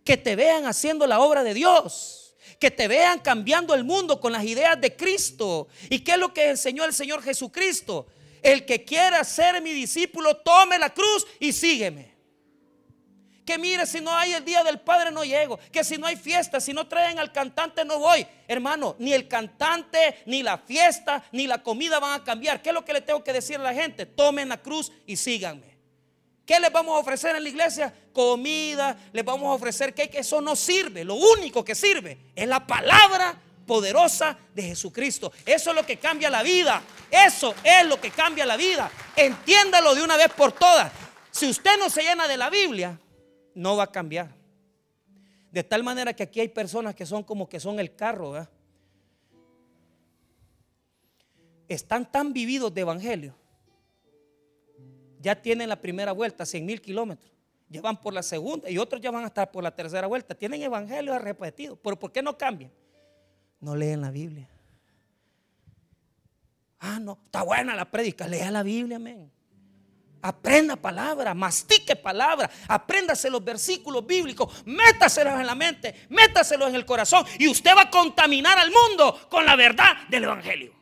[0.07, 4.33] que te vean haciendo la obra de Dios, que te vean cambiando el mundo con
[4.33, 5.67] las ideas de Cristo.
[5.91, 8.07] ¿Y qué es lo que enseñó el Señor Jesucristo?
[8.47, 12.15] El que quiera ser mi discípulo, tome la cruz y sígueme.
[13.45, 15.59] Que mire, si no hay el día del Padre no llego.
[15.73, 18.25] Que si no hay fiesta, si no traen al cantante no voy.
[18.47, 22.63] Hermano, ni el cantante, ni la fiesta, ni la comida van a cambiar.
[22.63, 24.07] ¿Qué es lo que le tengo que decir a la gente?
[24.07, 25.77] Tomen la cruz y síganme.
[26.45, 27.93] ¿Qué les vamos a ofrecer en la iglesia?
[28.13, 31.03] Comida, les vamos a ofrecer que Eso no sirve.
[31.03, 35.33] Lo único que sirve es la palabra poderosa de Jesucristo.
[35.45, 36.83] Eso es lo que cambia la vida.
[37.11, 38.91] Eso es lo que cambia la vida.
[39.17, 40.93] Entiéndalo de una vez por todas.
[41.31, 42.99] Si usted no se llena de la Biblia,
[43.55, 44.35] no va a cambiar.
[45.51, 48.47] De tal manera que aquí hay personas que son como que son el carro.
[51.69, 53.35] Están tan vividos de evangelio
[55.27, 57.33] ya tienen la primera vuelta, 100 mil kilómetros.
[57.69, 60.37] ya van por la segunda y otros ya van a estar por la tercera vuelta.
[60.37, 62.71] Tienen evangelio repetido, pero ¿por qué no cambian?
[63.67, 64.49] No leen la Biblia.
[66.79, 69.29] Ah, no, está buena la prédica, lea la Biblia, amén.
[70.23, 76.87] Aprenda palabra, mastique palabra, apréndase los versículos bíblicos, métaselos en la mente, métaselos en el
[76.87, 80.73] corazón y usted va a contaminar al mundo con la verdad del Evangelio.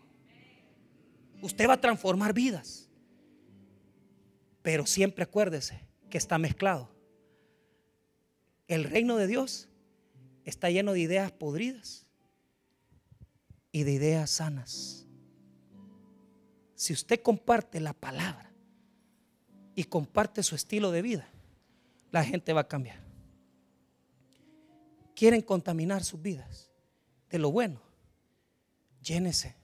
[1.40, 2.90] Usted va a transformar vidas.
[4.60, 5.80] Pero siempre acuérdese
[6.10, 6.94] que está mezclado.
[8.68, 9.70] El reino de Dios
[10.44, 12.03] está lleno de ideas podridas
[13.74, 15.04] y de ideas sanas.
[16.76, 18.52] Si usted comparte la palabra
[19.74, 21.28] y comparte su estilo de vida,
[22.12, 23.00] la gente va a cambiar.
[25.16, 26.70] Quieren contaminar sus vidas
[27.28, 27.80] de lo bueno.
[29.02, 29.56] Llénese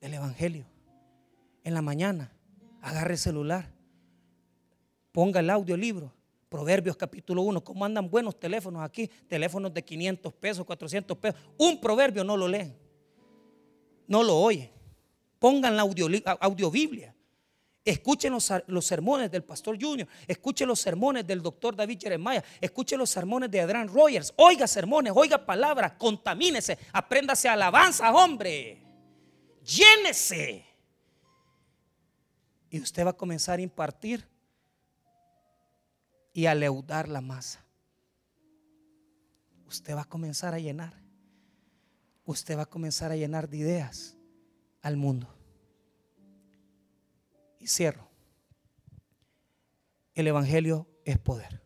[0.00, 0.66] del Evangelio.
[1.62, 2.32] En la mañana,
[2.82, 3.70] agarre el celular,
[5.12, 6.12] ponga el audiolibro.
[6.48, 9.06] Proverbios capítulo 1, ¿cómo andan buenos teléfonos aquí?
[9.28, 11.40] Teléfonos de 500 pesos, 400 pesos.
[11.56, 12.79] Un proverbio no lo leen,
[14.10, 14.68] no lo oyen.
[15.38, 16.08] Pongan la audio,
[16.40, 17.14] audiobiblia.
[17.84, 23.08] Escuchen los, sermones del pastor Junior, escuchen los sermones del doctor David Jeremiah, escuchen los
[23.08, 28.82] sermones de Adrian Rogers, oiga sermones, oiga palabras, contamínese, apréndase alabanza, hombre,
[29.64, 30.66] llénese.
[32.68, 34.28] Y usted va a comenzar a impartir
[36.34, 37.64] y a leudar la masa.
[39.66, 41.00] Usted va a comenzar a llenar.
[42.24, 44.16] Usted va a comenzar a llenar de ideas
[44.82, 45.28] al mundo.
[47.58, 48.08] Y cierro.
[50.14, 51.62] El Evangelio es poder.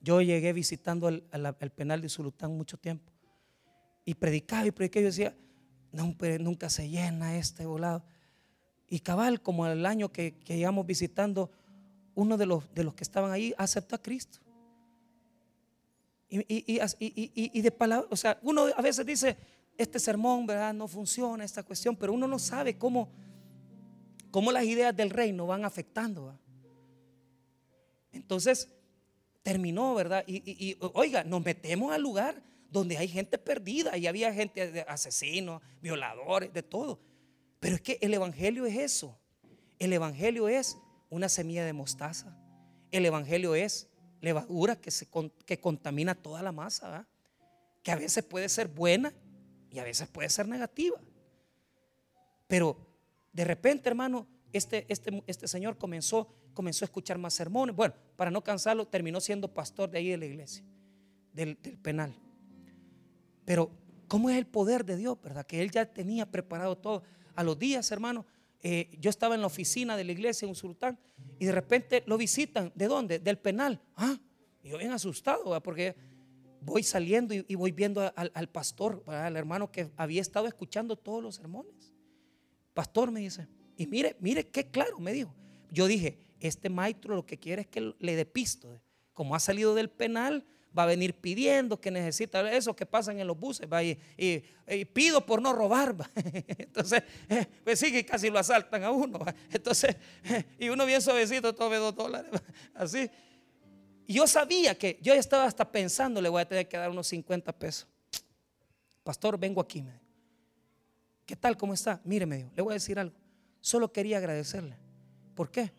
[0.00, 1.22] Yo llegué visitando el,
[1.74, 3.12] penal de Zulután mucho tiempo
[4.04, 5.36] y predicaba y predicaba y yo decía,
[5.92, 8.04] no, nunca se llena este volado.
[8.88, 11.50] Y cabal, como el año que, que íbamos visitando,
[12.14, 14.41] uno de los, de los que estaban ahí aceptó a Cristo.
[16.34, 19.36] Y, y, de palabra, o sea, uno a veces dice,
[19.76, 20.72] este sermón, ¿verdad?
[20.72, 23.12] No funciona esta cuestión, pero uno no sabe cómo,
[24.30, 26.38] cómo las ideas del reino van afectando.
[28.12, 28.70] Entonces,
[29.42, 30.24] terminó, ¿verdad?
[30.26, 35.60] Y, oiga, nos metemos al lugar donde hay gente perdida y había gente de asesinos,
[35.82, 36.98] violadores, de todo.
[37.60, 39.18] Pero es que el Evangelio es eso.
[39.78, 40.78] El Evangelio es
[41.10, 42.34] una semilla de mostaza.
[42.90, 43.91] El Evangelio es
[44.22, 45.06] levadura que, se,
[45.44, 47.06] que contamina toda la masa,
[47.82, 49.12] que a veces puede ser buena
[49.70, 50.98] y a veces puede ser negativa.
[52.46, 52.76] Pero
[53.32, 57.74] de repente, hermano, este, este, este señor comenzó, comenzó a escuchar más sermones.
[57.74, 60.64] Bueno, para no cansarlo, terminó siendo pastor de ahí de la iglesia,
[61.32, 62.14] del, penal.
[63.44, 63.70] Pero,
[64.06, 65.44] ¿cómo es el poder de Dios, verdad?
[65.44, 67.02] Que él ya tenía preparado todo.
[67.34, 68.24] A los días, hermano,
[68.60, 70.96] eh, yo estaba en la oficina de la iglesia en un sultán
[71.42, 72.70] y de repente lo visitan.
[72.72, 73.18] ¿De dónde?
[73.18, 73.82] Del penal.
[73.96, 74.16] Ah,
[74.62, 75.96] y yo bien asustado, porque
[76.60, 81.34] voy saliendo y, voy viendo al, pastor, al hermano que había estado escuchando todos los
[81.34, 81.92] sermones.
[82.74, 85.34] Pastor me dice, y mire, mire qué claro me dijo.
[85.68, 88.80] Yo dije, este maestro lo que quiere es que le dé pisto.
[89.12, 90.46] Como ha salido del penal,
[90.76, 93.98] va a venir pidiendo que necesita eso que pasan en los buses, va y,
[94.92, 95.94] pido por no robar.
[96.58, 99.20] Entonces, eh, pues sí que casi lo asaltan a uno.
[99.50, 99.96] Entonces,
[100.58, 102.30] y uno bien suavecito, todo dos dólares,
[102.74, 103.10] así.
[104.08, 107.52] Yo sabía que, yo estaba hasta pensando, le voy a tener que dar unos 50
[107.52, 107.86] pesos.
[109.02, 109.84] Pastor, vengo aquí.
[111.24, 111.56] ¿Qué tal?
[111.56, 112.00] ¿Cómo está?
[112.04, 113.16] Mire, me dijo, le voy a decir algo.
[113.60, 114.76] Solo quería agradecerle.
[115.34, 115.72] ¿Por qué?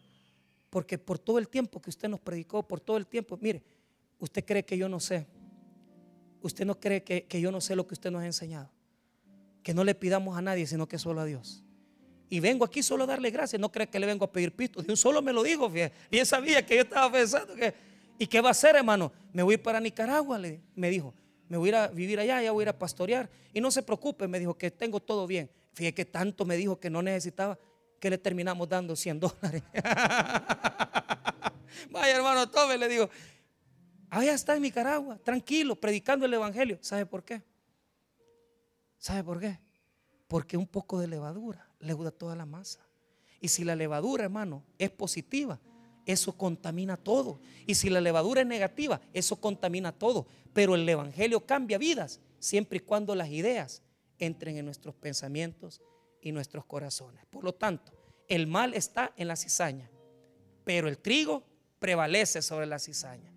[0.70, 3.62] Porque por todo el tiempo que usted nos predicó, por todo el tiempo, mire,
[4.20, 5.28] usted cree que yo no sé.
[6.42, 8.70] Usted no cree que, yo no sé lo que usted nos ha enseñado.
[9.64, 11.64] Que no le pidamos a nadie, sino que solo a Dios.
[12.30, 13.60] Y vengo aquí solo a darle gracias.
[13.60, 14.84] No cree que le vengo a pedir pisto.
[14.88, 15.70] Un solo me lo dijo.
[15.70, 15.92] Bien
[16.26, 17.74] sabía que yo estaba pensando que.
[18.20, 19.12] ¿Y qué va a hacer, hermano?
[19.32, 21.14] Me voy a ir para Nicaragua, le, me dijo.
[21.50, 23.30] Me voy a ir a vivir allá, ya voy a ir a pastorear.
[23.54, 25.50] Y no se preocupe, me dijo que tengo todo bien.
[25.74, 27.58] Fíjate que tanto me dijo que no necesitaba
[28.00, 29.64] que le terminamos dando 100 dólares.
[31.90, 33.10] Vaya hermano, tome, le digo,
[34.14, 36.78] Allá está en Nicaragua, tranquilo, predicando el Evangelio.
[36.82, 37.42] ¿Sabe por qué?
[39.00, 39.60] ¿Sabe por qué?
[40.28, 42.80] Porque un poco de levadura leuda toda la masa.
[43.42, 45.60] Y si la levadura, hermano, es positiva,
[46.06, 47.40] eso contamina todo.
[47.66, 50.28] Y si la levadura es negativa, eso contamina todo.
[50.54, 53.82] Pero el Evangelio cambia vidas siempre y cuando las ideas
[54.20, 55.82] entren en nuestros pensamientos
[56.22, 57.26] y nuestros corazones.
[57.32, 57.94] Por lo tanto,
[58.28, 59.90] el mal está en la cizaña,
[60.64, 61.44] pero el trigo
[61.80, 63.33] prevalece sobre la cizaña.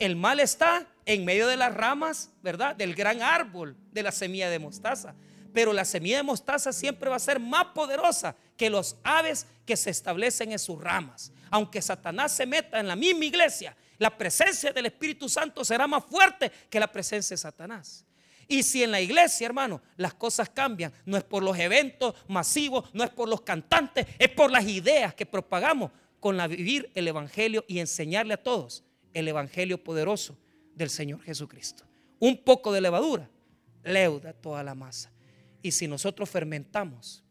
[0.00, 2.74] El mal está en medio de las ramas, ¿verdad?
[2.74, 5.14] Del gran árbol de la semilla de mostaza.
[5.52, 9.76] Pero la semilla de mostaza siempre va a ser más poderosa que los aves que
[9.76, 11.32] se establecen en sus ramas.
[11.50, 16.04] Aunque Satanás se meta en la misma iglesia La presencia del Espíritu Santo será más
[16.06, 18.06] fuerte que la presencia de Satanás.
[18.48, 22.88] Y si en la iglesia, hermano, las cosas cambian, no es por los eventos masivos,
[22.94, 25.90] no es por los cantantes, es por las ideas que propagamos
[26.20, 28.82] con la vivir el Evangelio y enseñarle a todos
[29.14, 30.38] el Evangelio poderoso
[30.74, 31.84] del Señor Jesucristo.
[32.18, 33.30] Un poco de levadura
[33.82, 35.10] leuda toda la masa.
[35.62, 37.24] Y si nosotros fermentamos,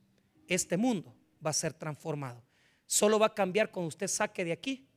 [0.47, 1.15] este mundo
[1.45, 2.43] va a ser transformado.
[2.85, 4.87] Solo va a cambiar cuando usted saque de aquí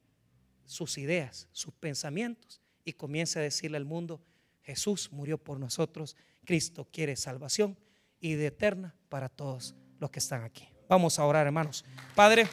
[0.65, 4.23] sus ideas, sus pensamientos y comience a decirle al mundo,
[4.63, 7.79] Jesús murió por nosotros, Cristo quiere salvación
[8.21, 10.69] y de eterna para todos los que están aquí.
[10.89, 11.85] Vamos a orar, hermanos.
[12.15, 12.47] Padre.